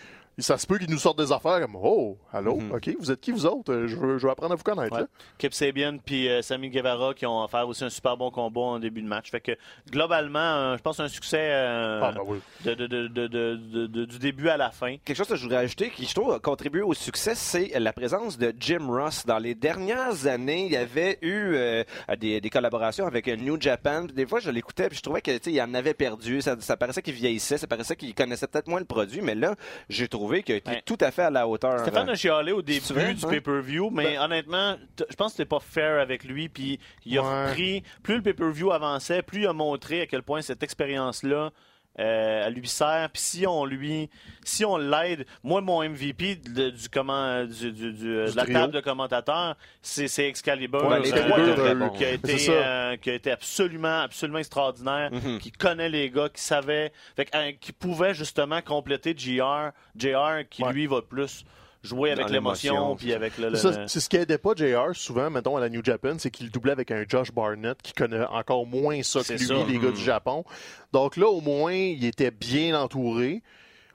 [0.42, 3.32] ça se peut qu'ils nous sortent des affaires comme Oh, allô, OK, vous êtes qui
[3.32, 3.72] vous autres?
[3.72, 4.92] Euh, Je veux, je veux apprendre à vous connaître.
[4.94, 5.00] Ouais.
[5.02, 5.06] là.
[5.38, 8.78] Kip Sabian puis euh, Sammy Guevara qui ont offert aussi un super bon combat en
[8.78, 9.30] début de match.
[9.30, 9.52] Fait que
[9.90, 12.38] globalement, euh, je pense un succès euh, Ah, ben oui.
[12.64, 14.96] de, de- de- de- de- de- de- du début à la fin.
[15.04, 17.92] Quelque chose que je voudrais ajouter qui, je trouve, a contribué au succès, c'est la
[17.94, 19.24] présence de Jim Ross.
[19.24, 21.82] Dans les dernières années, il y avait eu euh,
[22.18, 24.04] des, des collaborations avec euh, New Japan.
[24.04, 26.42] Des fois, je l'écoutais puis je trouvais que tu sais, il en avait perdu.
[26.42, 29.22] Ça, ça paraissait qu'il vieillissait, ça paraissait qu'il connaissait peut-être moins le produit.
[29.22, 29.54] Mais là,
[29.88, 30.82] j'ai trouvé qu'il était Ouais.
[30.84, 31.78] tout à fait à la hauteur.
[31.80, 33.28] Stéphane a chialé au début vrai, du hein?
[33.28, 36.48] pay-per-view, mais honnêtement, t- je pense que c'était pas fair avec lui.
[36.48, 37.52] Puis il a Ouais.
[37.52, 41.50] pris, plus le pay-per-view avançait, plus il a montré à quel point cette expérience-là
[41.98, 43.08] euh, elle lui sert.
[43.12, 44.10] Puis si on lui,
[44.44, 48.36] si on l'aide, moi mon MVP de- du comment, du, du- du- euh, Du de
[48.36, 48.54] la trio.
[48.58, 51.88] table de commentateurs, c'est c'est Excalibur, Ouais, Excalibur, qui a- euh, bon.
[51.90, 55.38] qui a été, euh, qui a été absolument, absolument extraordinaire, Mhm.
[55.38, 60.42] qui connaît les gars, qui savait, fait que, euh, qui pouvait justement compléter JR, JR
[60.50, 60.72] qui Ouais.
[60.72, 61.44] lui va plus
[61.82, 65.60] jouer avec l'émotion, puis avec le, c'est ce qui aidait pas JR souvent, mettons, à
[65.60, 69.22] la New Japan, c'est qu'il doublait avec un Josh Barnett qui connaît encore moins ça
[69.22, 69.54] que lui, ça.
[69.68, 70.44] les gars du Japon.
[70.92, 73.42] Donc là, au moins, il était bien entouré.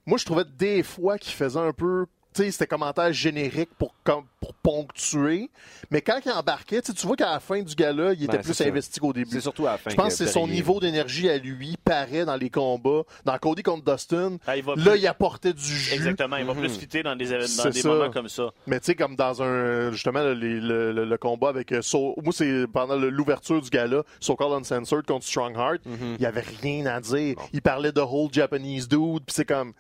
[0.05, 2.05] Moi, je trouvais des fois qu'il faisait un peu.
[2.33, 3.93] Tu sais, c'était commentaire générique pour,
[4.39, 5.49] pour ponctuer.
[5.89, 8.61] Mais quand il embarquait, tu vois qu'à la fin du gala, il était Ben, plus
[8.61, 9.29] investi qu'au début.
[9.31, 9.89] C'est surtout à la fin.
[9.89, 13.01] Je pense que c'est son niveau d'énergie à lui paraît dans les combats.
[13.25, 15.93] Dans Cody contre Dustin, Ah, il va là, plus- il apportait du jus.
[15.93, 16.59] Exactement, il va Mhm.
[16.61, 18.49] plus fitter dans des, dans des moments comme ça.
[18.65, 19.91] Mais tu sais, comme dans un.
[19.91, 21.71] Justement, le, le- le- le combat avec.
[21.73, 25.79] euh, So- moi, c'est pendant l'ouverture du gala, So Called Uncensored contre Strongheart.
[25.85, 26.15] Mhm.
[26.17, 27.35] Il y avait rien à dire.
[27.51, 29.23] Il parlait de whole Japanese dude.
[29.25, 29.73] Puis c'est comme.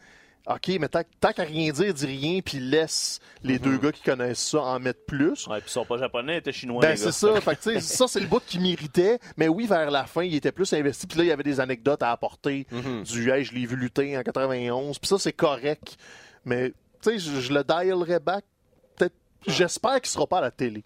[0.47, 3.59] OK, mais tant, tant qu'à rien dire, dis rien, puis laisse les Mhm.
[3.59, 5.45] deux gars qui connaissent ça en mettre plus.
[5.47, 6.81] Ouais, puis ils sont pas japonais, ils étaient chinois.
[6.81, 7.39] Ben, c'est ça.
[7.41, 9.19] Fait que, ça, c'est le bout qui méritait.
[9.37, 11.05] Mais oui, vers la fin, il était plus investi.
[11.05, 12.65] Puis là, il y avait des anecdotes à apporter.
[12.71, 13.03] Mhm.
[13.03, 14.97] Du hey, je l'ai vu lutter en 91.
[14.97, 15.97] Puis ça, c'est correct.
[16.43, 16.69] Mais,
[17.03, 18.43] tu sais, je, je le dialerais back.
[18.97, 19.13] Peut-être.
[19.45, 20.83] J'espère qu'il sera pas à la télé.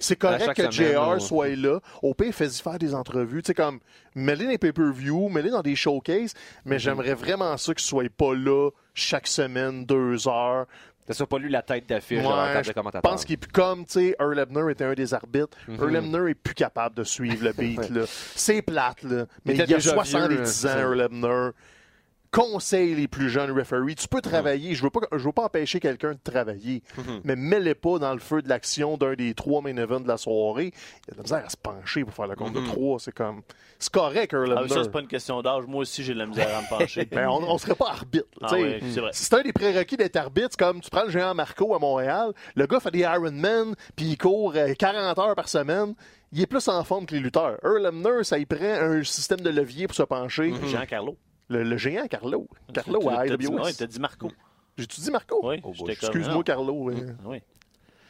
[0.00, 1.80] C'est correct que semaine, JR soit là.
[2.02, 3.42] Au pire, fais-y faire des entrevues.
[3.42, 3.80] Tu sais, comme,
[4.14, 6.34] mets-les dans les pay-per-view, mets-les dans des showcases.
[6.64, 10.66] Mais j'aimerais vraiment ça qu'il soit pas là chaque semaine, deux heures.
[11.06, 13.38] Ça soit pas lui la tête d'affiche Ouais, dans la table de je pense qu'il
[13.38, 15.56] comme, tu sais, Earl Ebner était un des arbitres.
[15.68, 15.76] Mhm.
[15.78, 18.04] Earl Ebner est plus capable de suivre le beat, là.
[18.06, 19.26] C'est plate, là.
[19.44, 20.80] Mais Il y a déjà 70 vieux, ans, ça.
[20.80, 21.50] Earl Ebner.
[22.34, 23.94] Conseille les plus jeunes referees.
[23.94, 24.74] Tu peux travailler.
[24.74, 26.82] Je veux pas, je veux pas empêcher quelqu'un de travailler.
[26.98, 27.20] Mhm.
[27.22, 30.16] Mais mets-les pas dans le feu de l'action d'un des trois main events de la
[30.16, 30.72] soirée.
[30.74, 32.62] Il y a de la misère à se pencher pour faire le compte Mhm.
[32.64, 32.98] de trois.
[32.98, 33.42] C'est comme,
[33.78, 35.64] c'est correct, Earl Ah, ça, c'est pas une question d'âge.
[35.68, 37.04] Moi aussi, j'ai de la misère à me pencher.
[37.10, 38.26] Ben, on, on serait pas arbitre.
[38.42, 39.10] Ah c'est vrai.
[39.12, 40.48] C'est un des prérequis d'être arbitre.
[40.50, 44.06] C'est comme tu prends le géant Marco à Montréal, le gars fait des Ironman, puis
[44.06, 45.94] il court euh, 40 heures par semaine.
[46.32, 47.58] Il est plus en forme que les lutteurs.
[47.62, 50.52] Earl Hebner, ça y prend un système de levier pour se pencher.
[50.66, 51.16] Jean Carlo.
[51.48, 52.48] Le, le géant Carlo.
[52.72, 53.48] Carlo à IWS.
[53.60, 54.30] ouais, t'as dit Marco.
[54.76, 55.40] J'ai-tu dit Marco?
[55.48, 56.42] Oui, Oh, j'étais comme, Excuse-moi, non.
[56.42, 56.90] Carlo.
[56.90, 57.40] euh, Oui.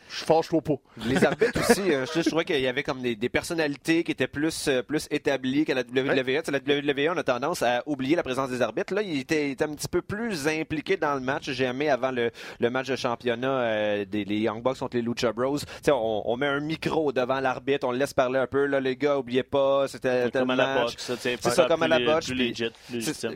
[0.08, 0.74] Je fâche-toi pas.
[1.06, 4.12] Les arbitres aussi, euh, je, je trouvais qu'il y avait comme des, des personnalités qui
[4.12, 6.42] étaient plus, euh, plus établies qu'à la WWE.
[6.42, 8.94] Tu sais, La WWE, on a tendance à oublier la présence des arbitres.
[8.94, 11.50] Là, il était, il était un petit peu plus impliqué dans le match.
[11.50, 12.30] J'ai aimé avant le,
[12.60, 15.58] le match de championnat euh, des les Young Bucks contre les Lucha Bros.
[15.88, 18.66] On, on met un micro devant l'arbitre, on le laisse parler un peu.
[18.66, 21.98] Là, les gars, oubliez pas, c'était Comme à la boxe, C'est ça, comme à la
[21.98, 22.32] boxe,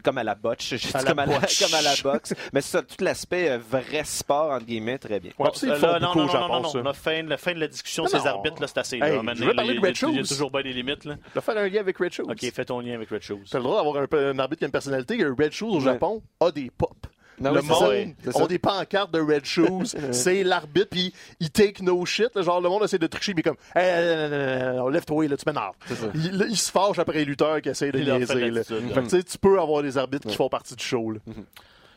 [0.04, 0.72] comme à la botche.
[0.94, 2.34] La comme, à la, comme à la boxe.
[2.52, 5.32] Mais c'est ça, tout l'aspect euh, vrai sport, entre guillemets, très bien.
[5.38, 6.78] Ouais, Bon, ils euh, font non, beaucoup non, au non, Japon, non, non, ça.
[6.84, 8.26] on a fin, la fin de la discussion, Non, ces non.
[8.26, 8.96] arbitres, là, c'est assez.
[8.96, 9.34] Hey, là.
[9.34, 10.28] je veux parler il- de Red il- Il y a Shoes.
[10.28, 11.04] toujours bien des limites.
[11.04, 11.16] Là.
[11.30, 12.24] Je vais faire un lien avec Red Shoes.
[12.30, 13.40] OK, fais ton lien avec Red Shoes.
[13.50, 15.22] T'as le droit d'avoir un, un arbitre qui a une personnalité.
[15.24, 15.80] Red Shoes au Ouais.
[15.84, 16.94] Japon a des pop.
[17.40, 18.42] Non, le oui, monde ça.
[18.42, 19.94] ont des pancartes de Red Shoes.
[20.10, 22.34] c'est l'arbitre, puis il take no shit.
[22.34, 25.74] là, genre, le monde essaie de tricher, mais comme, hey, lève-toi, là, tu m'énerves.
[26.14, 28.26] Il, se fâche après les lutteurs qui essayent de niaiser.
[28.26, 31.12] Fait que, tu peux avoir des arbitres qui font partie du show.
[31.12, 31.20] là.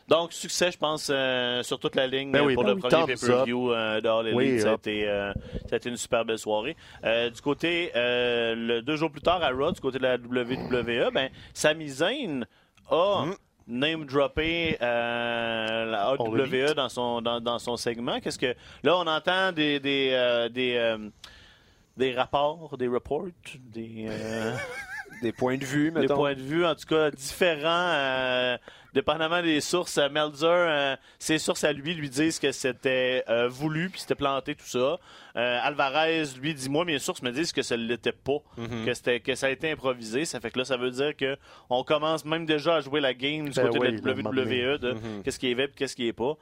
[0.08, 2.80] Donc, succès, je pense, euh, sur toute la ligne Ben oui, pour ben le oui,
[2.80, 4.34] premier pay-per-view euh, de.
[4.34, 4.80] Oui, ça, a up.
[4.80, 5.32] été, euh,
[5.68, 6.76] ça a été une super belle soirée.
[7.02, 11.30] Du côté, le, deux jours plus tard, à Raw, du côté de la WWE, ben,
[11.54, 12.46] Sami Zayn
[12.90, 13.26] a
[13.68, 16.74] name droppé euh, la AWE Elite.
[16.74, 18.20] dans son, dans, dans son segment.
[18.20, 20.96] Qu'est-ce que là, on entend des des des,
[21.96, 23.26] des rapports, des reports,
[23.56, 24.08] des
[25.22, 28.56] Des points de vue, des points de vue, en tout cas, différents,
[28.92, 29.98] dépendamment des sources.
[29.98, 34.14] Euh, Melzer, euh, ses sources à lui lui disent que c'était euh, voulu, puis c'était
[34.14, 34.98] planté, tout ça.
[35.36, 38.84] Euh, Alvarez, lui, dit Moi, mes sources me disent que ça ne l'était pas, Mhm.
[38.86, 40.24] que, c'était, que ça a été improvisé.
[40.24, 41.36] Ça fait que là, ça veut dire que
[41.70, 44.78] on commence même déjà à jouer la game du Ben côté oui, de la WWE,
[44.78, 45.22] de Mhm.
[45.24, 46.36] qu'est-ce qui est vrai et qu'est-ce qui est pas.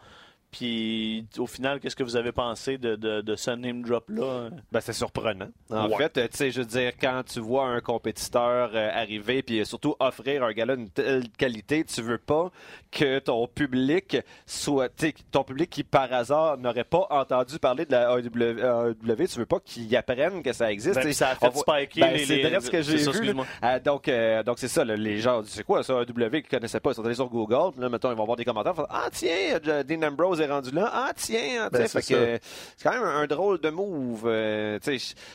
[0.50, 4.48] Puis, au final, qu'est-ce que vous avez pensé de, de, de ce name drop-là?
[4.72, 5.48] Ben, c'est surprenant.
[5.70, 5.96] En Ouais.
[5.96, 9.64] fait, euh, tu sais, je veux dire, quand tu vois un compétiteur euh, arriver puis
[9.64, 12.50] surtout offrir un gars-là une telle qualité, tu veux pas
[12.90, 14.90] que ton public soit,
[15.30, 19.60] ton public qui par hasard n'aurait pas entendu parler de la AEW, tu veux pas
[19.60, 20.96] qu'il apprenne que ça existe.
[20.96, 23.34] Ben, ça a fait spiker Ben, les- c'est les- vrai ce que j'ai vu.
[23.62, 26.80] Ah, donc, euh, donc c'est ça, là, les gens, c'est quoi ça, AEW qui connaissaient
[26.80, 28.82] pas, ils sont allés sur Google, là, mettons, ils vont voir des commentaires, ils vont
[28.82, 32.02] dire, ah tiens, euh, Dean Ambrose est rendu là, ah tiens, Ben, tu sais, c'est
[32.02, 32.44] fait que,
[32.76, 34.22] c'est quand même un, un drôle de move.
[34.26, 34.78] euh,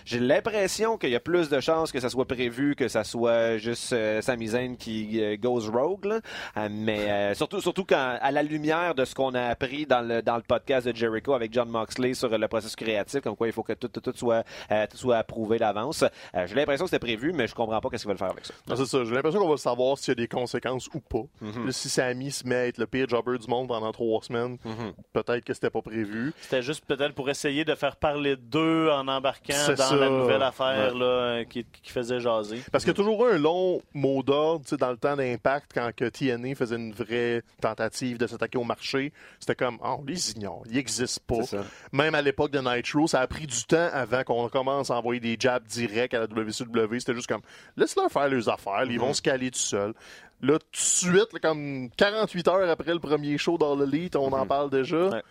[0.05, 3.57] j'ai l'impression qu'il y a plus de chances que ça soit prévu que ça soit
[3.57, 6.19] juste euh, Sami Zayn qui euh, goes rogue, là.
[6.57, 10.21] Euh, mais surtout, surtout quand, à la lumière de ce qu'on a appris dans le,
[10.21, 13.53] dans le podcast de Jericho avec John Moxley sur le processus créatif, comme quoi il
[13.53, 14.43] faut que tout, tout, tout soit,
[14.89, 16.03] tout soit approuvé d'avance.
[16.33, 18.53] J'ai l'impression que c'était prévu, mais je comprends pas qu'est-ce qu'ils veulent faire avec ça.
[18.69, 19.03] Ah, c'est ça.
[19.03, 21.23] J'ai l'impression qu'on va savoir s'il y a des conséquences ou pas.
[21.41, 21.65] Mhm.
[21.67, 24.57] Là, si Sammy se met à être le pire jobber du monde pendant trois semaines,
[24.65, 24.93] Mhm.
[25.13, 26.33] Peut-être que c'était pas prévu.
[26.41, 29.95] C'était juste peut-être pour essayer de faire parler d'eux en embarquant dans ça.
[29.95, 32.61] la nouvelle affaire là, euh, qui, qui faisait jaser.
[32.71, 35.15] Parce qu'il y a toujours eu un long mot d'ordre tu sais, dans le temps
[35.15, 39.13] d'impact quand que TNA faisait une vraie tentative de s'attaquer au marché.
[39.39, 41.57] C'était comme, ah, on les ignore, ils n'existent pas.
[41.91, 45.19] Même à l'époque de Nitro, ça a pris du temps avant qu'on commence à envoyer
[45.19, 46.99] des jabs directs à la WCW.
[46.99, 47.41] C'était juste comme,
[47.77, 49.93] laisse-leur faire leurs affaires, ils vont se caler tout seuls.
[50.41, 54.31] Là, tout de suite, là, comme 48 heures après le premier show dans l'Elite, on
[54.33, 55.07] en parle déjà.
[55.09, 55.23] Ouais.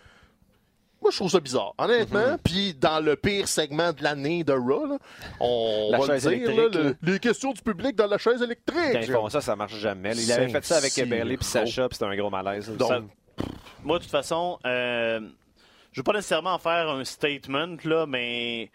[1.01, 2.37] Moi, je trouve ça bizarre, honnêtement.
[2.43, 4.97] Puis, dans le pire segment de l'année de Raw, là,
[5.39, 8.45] on La va le dire, là, le- les questions du public dans la chaise Quand
[8.45, 8.97] électrique.
[9.03, 10.13] ils font ça, ça marche jamais.
[10.15, 10.95] Il avait fait ça avec.
[10.95, 12.69] Beverly puis Sacha, puis c'était un gros malaise.
[12.75, 13.01] Donc, Ça-
[13.83, 15.19] moi, de toute façon, euh,
[15.91, 18.71] je veux pas nécessairement en faire un statement, là, mais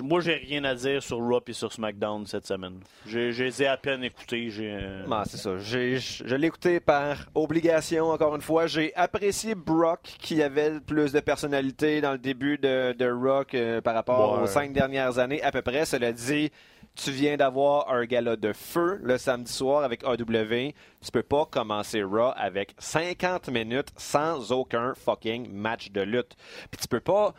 [0.00, 2.80] moi, j'ai rien à dire sur Raw et sur SmackDown cette semaine.
[3.06, 4.48] J'ai- Je les ai à peine écoutés.
[4.60, 5.58] Euh, c'est ça.
[5.58, 8.66] J'ai- Je, je l'ai écouté par obligation, encore une fois.
[8.66, 13.80] J'ai apprécié Brock, qui avait plus de personnalité dans le début de, de Rock euh,
[13.82, 15.84] par rapport aux cinq dernières années, à peu près.
[15.84, 16.50] Cela dit,
[16.94, 20.72] tu viens d'avoir un gala de feu le samedi soir avec AW.
[21.04, 26.36] Tu peux pas commencer Raw avec 50 minutes sans aucun fucking match de lutte.
[26.70, 27.34] Puis tu peux pas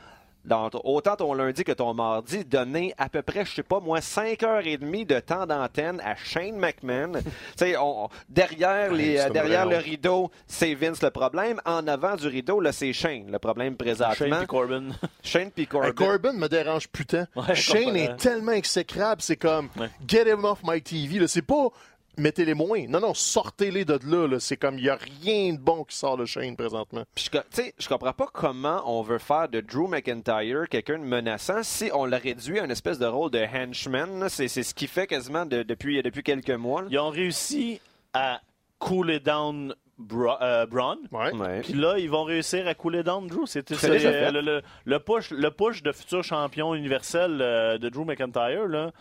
[0.45, 3.79] dans t- autant ton lundi que ton mardi, donner à peu près, je sais pas,
[3.79, 7.13] moi, 5 heures et demie de temps d'antenne à Shane McMahon.
[7.61, 11.61] on- on- derrière, les, euh, derrière le rideau, c'est Vince le problème.
[11.65, 14.15] En avant du rideau, là, c'est Shane le problème présentement.
[14.15, 14.83] Shane et Corbin.
[15.23, 15.87] Shane puis Corbin.
[15.87, 17.27] Hey, Corbin me dérange putain.
[17.35, 18.15] Ouais, Shane est hein.
[18.17, 19.89] tellement exécrable, c'est comme Ouais.
[20.07, 21.19] get him off my TV.
[21.19, 21.27] là.
[21.27, 21.69] C'est pas
[22.17, 22.85] mettez-les moins.
[22.87, 24.27] Non, non, sortez-les de là.
[24.27, 24.39] là.
[24.39, 27.03] C'est comme il n'y a rien de bon qui sort de Shane présentement.
[27.15, 31.03] Puis tu sais, je comprends pas comment on veut faire de Drew McIntyre quelqu'un de
[31.03, 34.27] menaçant si on le réduit à une espèce de rôle de henchman.
[34.29, 36.81] C'est c'est ce qu'il fait quasiment de- depuis, depuis quelques mois.
[36.83, 36.87] là.
[36.91, 37.79] Ils ont réussi
[38.13, 38.39] à
[38.79, 40.97] cooler down Bra- euh, Braun.
[41.63, 43.45] Puis là, ils vont réussir à couler down Drew.
[43.45, 48.03] C'était C'est euh, le- le push, le push de futur champion universel euh, de Drew
[48.03, 48.67] McIntyre.
[48.67, 48.91] Là,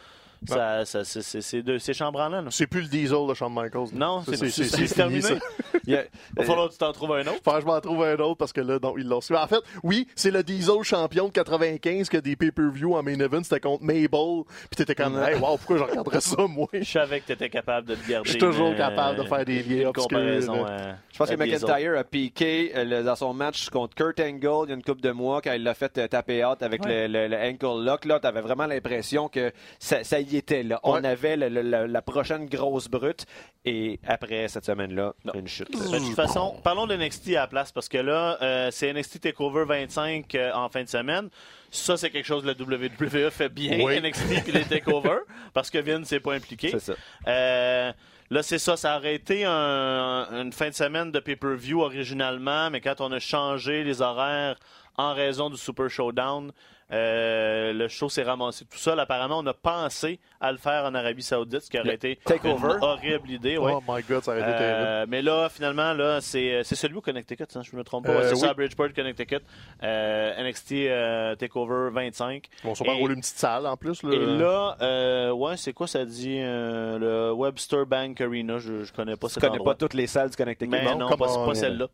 [0.48, 2.42] Ça, ça- c'est- de- c'est chambranlant.
[2.42, 2.48] là.
[2.50, 3.88] C'est plus le diesel de Shawn Michaels.
[3.94, 5.20] Non, c'est- terminé.
[5.22, 5.34] ça.
[5.86, 6.02] Il y a-
[6.36, 7.40] Il va falloir que tu t'en trouves un autre.
[7.44, 9.34] Faut que je m'en trouve un autre parce que là, non, ils l'ont su.
[9.36, 13.42] En fait, oui, c'est le Diesel champion de 95 que des pay-per-view en main event,
[13.42, 14.08] c'était contre Mabel.
[14.70, 16.68] Puis t'étais comme, hey, wow, pourquoi je regarderais ça, moi?
[16.72, 18.26] Je savais que tu étais capable de te garder.
[18.26, 20.70] Je suis toujours une, capable de faire des liens comparaison, là.
[20.70, 21.34] euh, Je pense que.
[21.36, 24.82] McIntyre a piqué euh, le- dans son match contre Kurt Angle il y a une
[24.82, 27.08] couple de mois quand il l'a fait euh, taper out avec Ouais.
[27.08, 28.04] le, le- le ankle lock.
[28.04, 30.80] Là, t'avais vraiment l'impression que ça, ça y était là.
[30.82, 31.06] On Ouais.
[31.06, 33.26] avait le- le- le- la prochaine grosse brute
[33.64, 35.70] et après cette semaine-là, une chute.
[35.70, 39.20] De toute façon, parlons de NXT à la place parce que là, euh, c'est NXT
[39.20, 41.28] TakeOver 25 euh, en fin de semaine.
[41.70, 43.96] Ça, c'est quelque chose que la WWE fait bien, Oui.
[44.00, 45.18] NXT puis les TakeOver,
[45.54, 46.70] parce que Vince n'est pas impliqué.
[46.70, 46.92] C'est ça.
[47.28, 47.92] Euh,
[48.30, 48.76] là, c'est ça.
[48.76, 53.18] Ça aurait été un- une fin de semaine de pay-per-view originalement, mais quand on a
[53.18, 54.56] changé les horaires
[54.98, 56.52] en raison du Super Showdown,
[56.92, 58.98] euh, le show s'est ramassé tout seul.
[59.00, 62.16] Apparemment, on a pensé à le faire en Arabie Saoudite, ce qui aurait Le été
[62.24, 62.74] takeover.
[62.76, 63.58] une horrible idée.
[63.58, 63.72] ouais.
[63.74, 64.86] Oh my god, ça aurait été terrible.
[64.86, 68.12] Euh, mais là, finalement, là, c'est c'est celui au Connecticut, hein, je me trompe pas.
[68.12, 68.40] Euh, c'est oui.
[68.40, 69.40] ça, à Bridgeport, Connecticut.
[69.82, 72.46] Euh, NXT euh, Takeover 25.
[72.62, 74.02] Ils vont sûrement et- rouler une petite salle en plus.
[74.02, 74.12] Là.
[74.12, 78.58] Et là, euh, ouais, c'est quoi ça dit euh, Le Webster Bank Arena?
[78.58, 79.72] Je, je connais pas Je cet connais endroit.
[79.74, 80.70] pas toutes les salles du Connecticut.
[80.70, 81.86] Mais Non, non, pas, on, pas celle-là.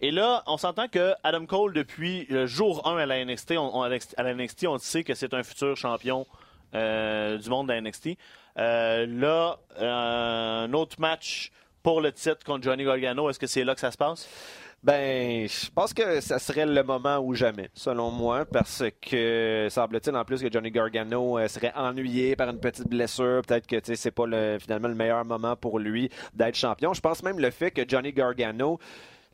[0.00, 3.82] Et là, on s'entend que Adam Cole, depuis le jour 1 à la NXT, on,
[3.82, 6.26] à NXT, on sait que c'est un futur champion
[6.74, 8.10] euh, du monde de la NXT.
[8.58, 11.50] Euh, là, euh, un autre match
[11.82, 14.28] pour le titre contre Johnny Gargano, est-ce que c'est là que ça se passe?
[14.84, 20.14] Ben, je pense que ça serait le moment ou jamais, selon moi, parce que semble-t-il
[20.14, 23.42] en plus que Johnny Gargano euh, serait ennuyé par une petite blessure.
[23.44, 26.94] Peut-être que c'est pas le, finalement le meilleur moment pour lui d'être champion.
[26.94, 28.78] Je pense même le fait que Johnny Gargano.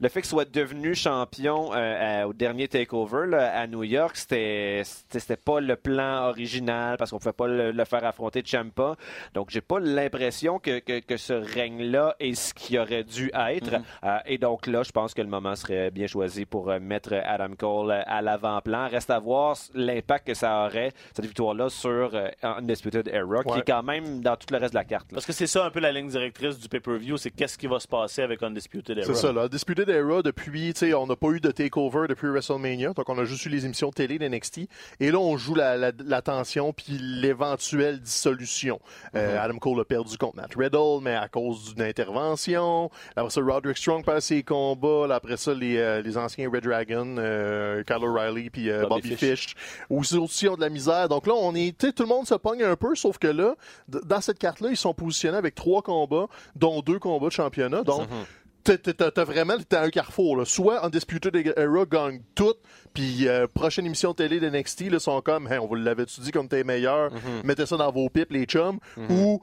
[0.01, 4.17] Le fait qu'il soit devenu champion euh, à- au dernier takeover là, à New York,
[4.17, 8.97] c'était pas le plan original parce qu'on pouvait pas le, le faire affronter Champa.
[9.35, 13.75] Donc j'ai pas l'impression que, que, que ce règne-là est ce qui aurait dû être.
[14.05, 17.15] Euh, et donc là, je pense que le moment serait bien choisi pour euh, mettre
[17.25, 18.89] Adam Cole euh, à l'avant-plan.
[18.89, 23.65] Reste à voir l'impact que ça aurait, cette victoire-là, sur euh, Undisputed Era, qui est
[23.67, 25.11] quand même dans tout le reste de la carte.
[25.13, 25.17] là.
[25.17, 27.79] Parce que c'est ça un peu la ligne directrice du pay-per-view, c'est qu'est-ce qui va
[27.81, 29.07] se passer avec Undisputed Era.
[29.07, 29.49] C'est ça, là.
[29.85, 33.19] Disputed Era, depuis, tu sais, on n'a pas eu de takeover depuis WrestleMania, donc on
[33.19, 34.69] a juste eu les émissions de télé d'NXT.
[35.01, 38.81] Et là, on joue la, la, la tension puis l'éventuelle dissolution.
[39.15, 42.91] Euh, Adam Cole a perdu contre Matt Riddle, mais à cause d'une intervention.
[43.17, 45.07] Après ça, Roderick Strong perd ses combats.
[45.09, 49.11] Là, après ça, les, euh, les anciens Red Dragon, euh, Kyle O'Reilly puis euh, Bobby
[49.11, 49.47] Bobby, Fish.
[49.49, 49.57] Fish,
[49.91, 51.09] aussi, aussi ont de la misère.
[51.09, 53.29] Donc là, on est, tu sais, tout le monde se pogne un peu, sauf que
[53.29, 53.55] là,
[53.89, 56.27] dans cette carte-là, ils sont positionnés avec trois combats,
[56.57, 57.83] dont deux combats de championnat.
[57.83, 60.37] Donc, t'as t'as vraiment t'as un carrefour.
[60.37, 60.45] Là.
[60.45, 62.55] Soit Undisputed Era gagne tout,
[62.93, 66.21] puis euh, prochaine émission de télé de NXT, là, sont comme, Hey, on vous l'avait-tu
[66.21, 67.11] dit comme t'es meilleur,
[67.45, 68.79] mettez ça dans vos pipes, les chums,
[69.11, 69.43] ou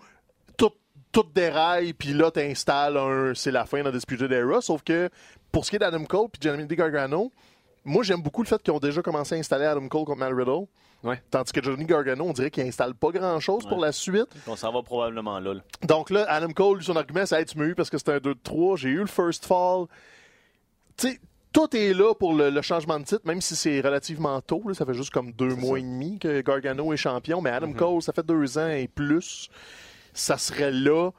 [0.57, 0.72] tout,
[1.11, 4.61] tout déraille, puis là, t'installes un, c'est la fin d'Undisputed Era.
[4.61, 5.09] Sauf que
[5.51, 7.32] pour ce qui est d'Adam Cole puis Johnny Gargano,
[7.84, 10.34] moi, j'aime beaucoup le fait qu'ils ont déjà commencé à installer Adam Cole contre Matt
[10.34, 10.67] Riddle.
[11.04, 11.22] Ouais.
[11.32, 14.28] Tandis que Johnny Gargano, on dirait qu'il installe pas grand-chose pour la suite.
[14.47, 15.56] On s'en va probablement là.
[15.56, 15.62] là.
[15.88, 18.14] Donc là, Adam Cole, lui, son argument, c'est hey, tu m'as eu parce que c'était
[18.14, 18.78] un 2-3.
[18.78, 19.86] J'ai eu le first fall.
[20.97, 21.20] Tu sais,
[21.54, 24.62] tout est là pour le, le changement de titre, même si c'est relativement tôt.
[24.68, 24.74] là.
[24.74, 27.41] ça fait juste comme deux mois et demi que Gargano est champion.
[27.41, 29.49] Mais Adam Cole, ça fait deux ans et plus.
[30.14, 31.12] Ça serait là.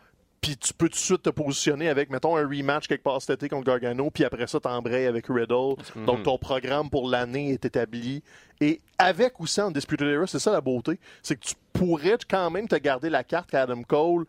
[0.43, 3.30] Puis tu peux tout de suite te positionner avec, mettons, un rematch quelque part cet
[3.43, 5.76] été contre Gargano, puis après ça, t'embrayes avec Riddle.
[6.05, 8.22] Donc ton programme pour l'année est établi.
[8.61, 10.99] Et avec ou sans Undisputed Era, c'est ça la beauté.
[11.22, 14.24] C'est que tu pourrais quand même te garder la carte qu'Adam Cole.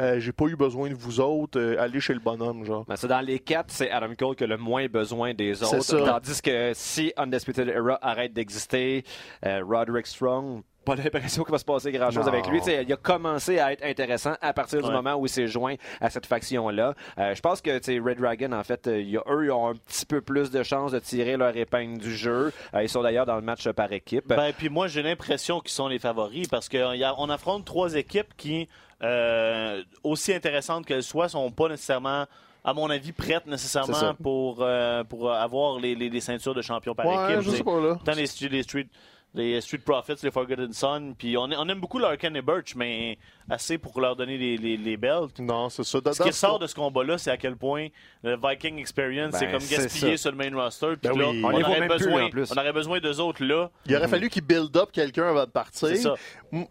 [0.00, 1.58] euh, J'ai pas eu besoin de vous autres.
[1.60, 2.86] euh, allez chez le bonhomme, genre.
[2.86, 5.64] Ben, c'est dans les quatre, c'est Adam Cole qui a le moins besoin des C'est
[5.66, 5.82] autres.
[5.82, 5.98] ça.
[5.98, 9.04] Tandis que si Undisputed Era arrête d'exister,
[9.44, 10.62] euh, Roderick Strong,
[10.96, 12.32] pas l'impression qu'il va se passer grand-chose Non.
[12.32, 12.60] avec lui.
[12.66, 14.92] Il a commencé à être intéressant à partir du Ouais.
[14.94, 16.94] moment où il s'est joint à cette faction-là.
[17.18, 17.70] Euh, je pense que
[18.00, 20.50] Red Dragon, en fait, euh, il y a- eux, ils ont un petit peu plus
[20.50, 22.52] de chances de tirer leur épingle du jeu.
[22.74, 24.26] Euh, ils sont d'ailleurs dans le match par équipe.
[24.28, 28.68] Ben, puis moi, j'ai l'impression qu'ils sont les favoris parce qu'on affronte trois équipes qui,
[29.02, 32.26] euh, aussi intéressantes qu'elles soient, sont pas nécessairement,
[32.64, 36.62] à mon avis, prêtes C'est nécessairement pour, euh, pour avoir les, les- les ceintures de
[36.62, 37.40] champion par Ouais, équipe.
[37.42, 37.98] je C'est- sais pas, là.
[38.04, 38.86] Tant les, les Street.
[39.34, 43.18] Les Street Profits, les Forgotten Son, puis on, aime beaucoup Larkin et Birch, mais
[43.50, 45.38] assez pour leur donner les, les, les belts.
[45.40, 46.00] Non, c'est ça.
[46.00, 47.88] Dans- Ce qui ressort de ce combat-là, c'est à quel point
[48.22, 50.94] le Viking Experience, Ben, c'est comme gaspillé sur le main roster.
[51.00, 51.42] Puis Ben là, oui.
[51.44, 52.50] on, On aurait besoin, en plus.
[52.52, 53.70] on aurait besoin d'eux autres là.
[53.86, 55.96] Il aurait fallu qu'il build up quelqu'un avant de partir.
[55.96, 56.14] Ça.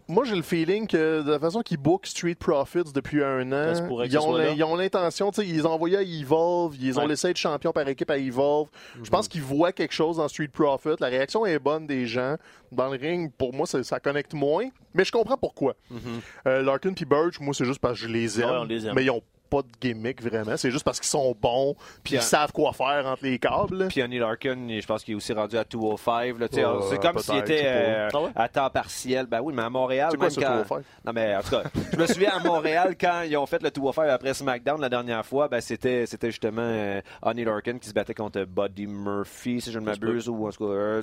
[0.08, 3.72] Moi, j'ai le feeling que de la façon qu'ils book Street Profits depuis un an,
[4.04, 7.72] ils ont, l'intention, tu sais, ils ont envoyés à Evolve, ils ont laissé être champion
[7.72, 8.68] par équipe à Evolve.
[8.96, 9.06] Je Mhm.
[9.08, 10.96] pense qu'ils voient quelque chose dans Street Profits.
[11.00, 12.36] La réaction est bonne des gens.
[12.72, 14.68] Dans le ring, pour moi, ça, ça connecte moins.
[14.94, 15.74] Mais je comprends pourquoi.
[15.92, 16.20] Mm-hmm.
[16.46, 18.50] Euh, Larkin puis Birch, moi, c'est juste parce que je les aime.
[18.50, 18.94] Ouais, on les aime.
[18.94, 20.56] Mais ils ont pas de gimmick vraiment.
[20.56, 23.88] C'est juste parce qu'ils sont bons puis ils savent quoi faire entre les câbles.
[23.88, 26.38] Puis Annie Larkin, je pense qu'il est aussi rendu à 205.
[26.38, 28.08] Là, Ouais, c'est comme s'il était euh.
[28.12, 28.30] Ah ouais?
[28.34, 29.26] à temps partiel.
[29.26, 30.56] Ben oui, mais à Montréal, C'est quoi même ce quand...
[30.56, 30.84] 205?
[31.04, 33.70] Non, mais en tout cas, je me souviens à Montréal, quand ils ont fait le
[33.70, 37.94] 205 après SmackDown la dernière fois, ben, c'était, c'était justement euh, Annie Larkin qui se
[37.94, 41.02] battait contre Buddy Murphy, si je ne m'abuse, ou en tout cas, euh,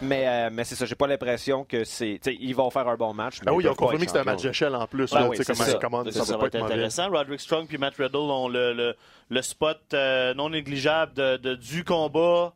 [0.00, 2.20] mais, euh, mais c'est ça, j'ai pas l'impression que c'est.
[2.26, 3.38] Ils vont faire un bon match.
[3.40, 5.08] Ah mais oui, ils ont confirmé que c'était un match d'échelle en plus.
[5.08, 6.24] C'est comment ça.
[6.24, 7.08] va pas être intéressant.
[7.10, 8.94] Roderick Strong puis Matt Riddle ont le, le,
[9.30, 12.52] le spot euh, non négligeable de, de- du combat,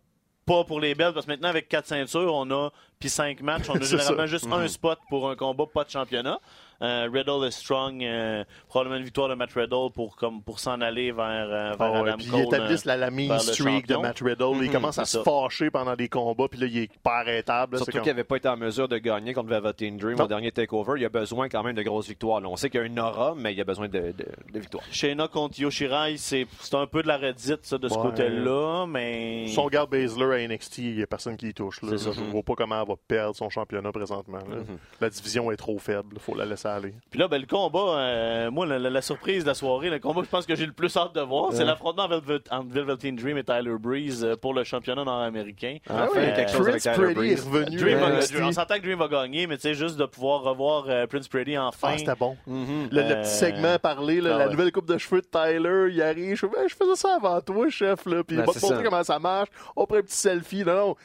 [0.47, 3.69] pas pour les belts, parce que maintenant, avec quatre ceintures, on a, puis cinq matchs,
[3.69, 4.27] on a généralement ça.
[4.27, 6.39] juste un spot pour un combat, pas de championnat.
[6.83, 10.81] Euh, Riddle est strong, euh, probablement une victoire de Matt Riddle pour, comme, pour s'en
[10.81, 12.41] aller vers, euh, vers ouais, Adam puis Cole.
[12.41, 13.97] ils établissent la, la mean le streak de.
[13.97, 14.57] Matt Riddle.
[14.57, 17.75] il Mhm, commence à se fâcher pendant des combats, puis là, il est pas arrêtable.
[17.75, 20.25] là, Surtout qu'il n'avait pas été en mesure de gagner contre Velveteen Dream Non.
[20.25, 20.95] au dernier takeover.
[20.99, 22.41] Il a besoin quand même de grosses victoires.
[22.41, 22.49] là.
[22.49, 24.85] On sait qu'il y a une aura, mais il a besoin de, de, de victoires.
[24.91, 28.03] Shayna contre Yoshirai, c'est c'est un peu de la redite ça, de ce Ouais.
[28.03, 29.47] côté-là, mais...
[29.47, 31.81] Si on regarde Baszler à NXT, il n'y a personne qui y touche.
[31.83, 31.97] là.
[31.97, 34.39] Je ne vois pas comment elle va perdre son championnat présentement.
[34.49, 34.79] Mhm.
[35.01, 36.09] La division est trop faible.
[36.15, 36.95] Il faut la laisser aller.
[37.11, 39.99] Puis là, ben, le combat, euh, moi, la, la- la surprise de la soirée, le
[39.99, 43.17] combat que je pense que j'ai le plus hâte de voir, c'est l'affrontement entre Velveteen
[43.17, 45.79] Dream et Tyler Breeze euh, pour le championnat nord-américain.
[45.89, 47.47] Enfin, ouais, quelque chose avec Prince Tyler Pretty est Breeze.
[47.47, 47.77] revenu.
[47.77, 48.35] Dream à va- NXT.
[48.43, 51.29] on s'entend que Dream va gagner, mais tu sais, juste de pouvoir revoir euh, Prince
[51.29, 51.89] Pretty enfin.
[51.93, 52.37] Ah, c'était bon.
[52.47, 52.89] Mhm.
[52.91, 54.51] Le, le Euh, petit segment parlé, là, ah la ouais.
[54.53, 56.37] nouvelle coupe de cheveux de Tyler, il arrive.
[56.37, 58.05] Je Ben, je faisais ça avant toi, chef.
[58.07, 58.83] Là, puis Ben, il va te montrer ça.
[58.83, 59.49] comment ça marche.
[59.77, 60.65] On prend un petit selfie.
[60.65, 60.97] Non, non.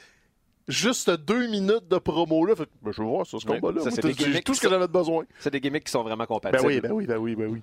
[0.68, 2.56] Juste deux minutes de promo là.
[2.56, 3.82] Fait, ben, je veux voir ça, ce combat-là.
[3.90, 5.24] c'est tout ce que j'avais besoin.
[5.40, 6.66] C'est des gimmicks qui sont vraiment Ben compatibles.
[6.68, 7.62] oui, ben oui, ben oui, ben oui.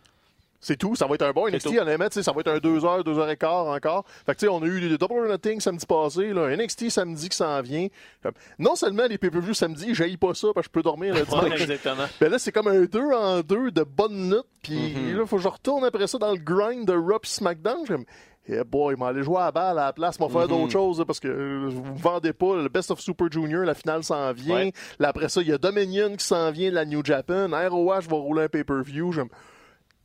[0.60, 0.96] C'est tout.
[0.96, 2.06] Ça va être un bon NXT, honnêtement.
[2.10, 4.06] Ça va être un 2h, 2h15 encore.
[4.24, 6.56] Fait que, tu sais, on a eu les Double or Nothing samedi passé, là, un
[6.56, 7.88] NXT samedi qui s'en vient.
[8.58, 11.60] Non seulement les pay-per-views samedi, j'aille pas ça parce que je peux dormir le dimanche.
[11.60, 12.06] exactement.
[12.18, 14.46] Ben là, c'est comme un 2 en 2 de bonnes notes.
[14.62, 17.84] Puis là, faut que je retourne après ça dans le grind de Raw SmackDown.
[18.46, 20.98] Yeah boy, m'en aller jouer à la balle à la place, m'en faire d'autres choses
[20.98, 22.56] là, parce que euh, vous me vendez pas.
[22.56, 24.54] Le Best of Super Junior, la finale s'en vient.
[24.66, 24.72] Ouais.
[24.98, 27.48] Là, après ça, il y a Dominion qui s'en vient de la New Japan.
[27.50, 29.12] ROH va rouler un pay-per-view.
[29.12, 29.22] Je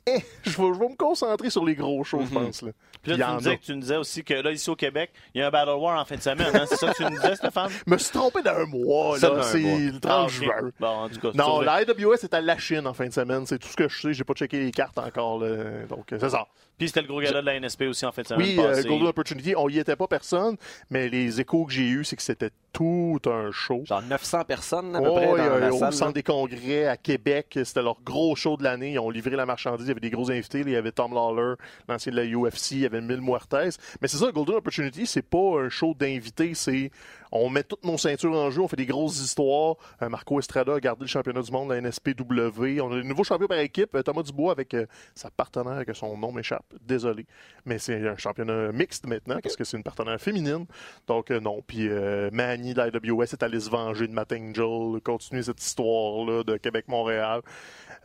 [0.08, 2.62] Eh, je vais, je vais me concentrer sur les gros shows, je pense.
[2.62, 2.72] Là.
[3.04, 5.40] Puis là, tu nous, disais tu nous disais aussi que là, ici au Québec, il
[5.40, 6.48] y a un Battle War en fin de semaine.
[6.54, 6.66] hein?
[6.68, 7.70] C'est ça que tu nous disais, Stéphane?
[7.88, 9.18] Je me suis trompé d'un mois.
[9.20, 10.72] C'est le 30 Ah, juin.
[10.80, 13.46] Bon, en tout cas, Non, la IWS est à la Chine en fin de semaine.
[13.46, 14.14] C'est tout ce que je sais.
[14.14, 15.40] J'ai pas checké les cartes encore.
[15.40, 15.86] là.
[15.90, 16.48] Donc, euh, c'est ça.
[16.80, 18.88] Puis c'était le gros gala de la NSP aussi en semaine Oui, euh, passée.
[18.88, 20.56] Golden Opportunity, on y était pas personne,
[20.90, 23.84] mais les échos que j'ai eus, c'est que c'était tout un show.
[23.86, 25.94] Genre 900 personnes à peu Oh, près dans euh, la au salle.
[25.94, 28.94] centre des congrès à Québec, c'était leur gros show de l'année.
[28.94, 30.60] Ils ont livré la marchandise, il y avait des gros invités.
[30.64, 30.70] là.
[30.70, 31.56] Il y avait Tom Lawler,
[31.88, 33.54] l'ancien de la UFC, il y avait Mil Muertes.
[34.02, 36.92] Mais c'est ça, Golden Opportunity, c'est pas un show d'invités, c'est
[37.32, 39.76] on met toutes nos ceintures en jeu, on fait des grosses histoires.
[40.02, 42.82] Euh, Marco Estrada a gardé le championnat du monde de la NSPW.
[42.82, 46.18] On a le nouveau champion par équipe, Thomas Dubois, avec euh, sa partenaire, que son
[46.18, 46.69] nom m'échappe.
[46.82, 47.26] Désolé.
[47.66, 50.66] Mais c'est un championnat mixte maintenant, parce que c'est une partenaire féminine.
[51.08, 51.62] Donc, euh, non.
[51.66, 56.44] Puis euh, Manny de l'IWS est allé se venger de Matt Angel, continuer cette histoire-là
[56.44, 57.42] de Québec-Montréal.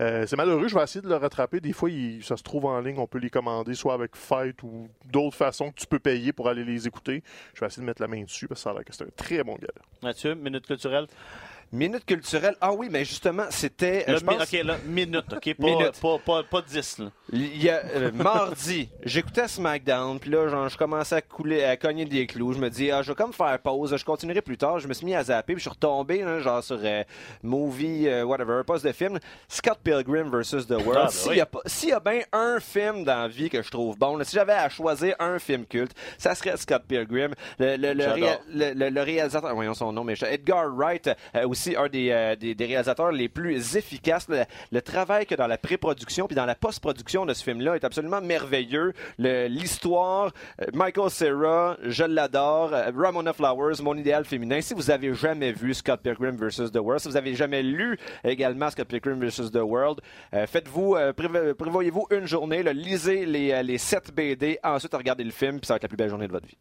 [0.01, 1.61] Euh, c'est malheureux, je vais essayer de le rattraper.
[1.61, 4.61] Des fois, il- ça se trouve en ligne, on peut les commander, soit avec Fight
[4.63, 7.23] ou d'autres façons que tu peux payer pour aller les écouter.
[7.55, 9.05] Je vais essayer de mettre la main dessus parce que ça a l'air que c'est
[9.05, 9.69] un très bon gars.
[10.03, 11.07] Mathieu, minute culturelle.
[11.73, 12.55] Minute culturelle.
[12.61, 14.05] Ah oui, mais justement, c'était.
[14.09, 15.55] euh, pense- OK, là, minute, OK?
[15.55, 16.01] Pas, Minute.
[16.01, 17.07] Pas, pas, pas 10, là.
[17.33, 21.77] Il y a euh, mardi, j'écoutais SmackDown, puis là, genre, je commençais à couler, à
[21.77, 22.53] cogner des clous.
[22.53, 24.79] Je me dis, ah, je vais comme faire pause, je continuerai plus tard.
[24.79, 27.03] Je me suis mis à zapper, puis je suis retombé, là, genre sur euh,
[27.43, 29.19] movie, euh, whatever, poste de film.
[29.49, 30.97] Scott Pilgrim versus The World.
[30.97, 31.37] Ah, ben S'il oui.
[31.89, 34.35] y a y bien un film dans la vie que je trouve bon, là, si
[34.37, 37.35] j'avais à choisir un film culte, ça serait Scott Pilgrim.
[37.59, 41.11] Le, le, le, réa- réalisateur, voyons son nom, mais Edgar Wright,
[41.55, 44.27] aussi un des, euh, des, réalisateurs les plus efficaces.
[44.71, 48.21] Le, travail que dans la pré-production puis dans la post-production de ce film-là est absolument
[48.21, 48.93] merveilleux.
[49.19, 52.73] Le- L'histoire, euh, Michael Cera, je l'adore.
[52.75, 54.61] euh, Ramona Flowers, mon idéal féminin.
[54.61, 56.71] Si vous avez jamais vu Scott Pilgrim vs.
[56.73, 59.51] The World, si vous avez jamais lu également Scott Pilgrim vs.
[59.53, 60.01] The World,
[60.33, 65.61] faites-vous, prévo- prévoyez-vous une journée, là, lisez les, les 7 BD, ensuite regardez le film,
[65.61, 66.57] puis ça va être la plus belle journée de votre vie.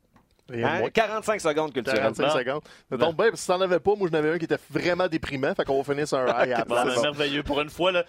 [0.51, 0.79] Et Hein?
[0.79, 2.01] moi, 45 secondes culturelles.
[2.01, 2.37] 45 Bon.
[2.39, 2.61] secondes.
[2.89, 4.57] Ça tombe bien, parce que si t'en avais pas, moi, j'en avais un qui était
[4.69, 5.55] vraiment déprimant.
[5.55, 7.01] Fait qu'on va finir sur un high Bon, place.
[7.01, 7.43] merveilleux.
[7.43, 8.03] Pour une fois, là,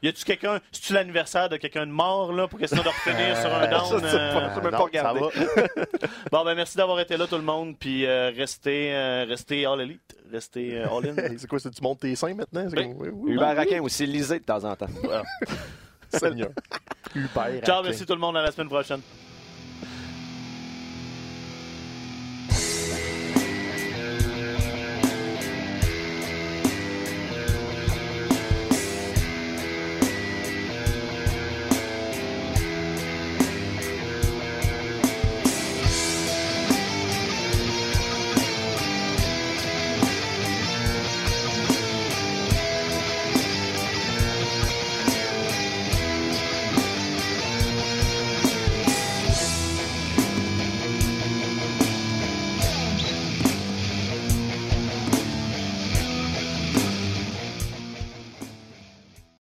[0.00, 3.52] y a-tu quelqu'un, c'est-tu l'anniversaire de quelqu'un de mort, là, pour question de refinir sur
[3.52, 3.84] un Euh, down?
[3.90, 4.06] je pas.
[4.14, 5.20] euh, Je même non, pas regarder.
[5.20, 5.26] ça
[5.64, 5.66] va.
[6.30, 9.80] Bon, ben, merci d'avoir été là, tout le monde, puis euh, restez, euh, restez all
[9.80, 11.16] elite, restez euh, all in.
[11.16, 12.64] Hey, c'est quoi, c'est tu montes tes seins maintenant?
[12.70, 12.92] C'est Oui.
[12.96, 14.86] oui, oui, Hubert Raquin aussi, lisez de temps en temps.
[16.10, 16.50] Seigneur.
[17.14, 17.60] Hubert.
[17.64, 19.00] Ciao, merci tout le monde, à la semaine prochaine.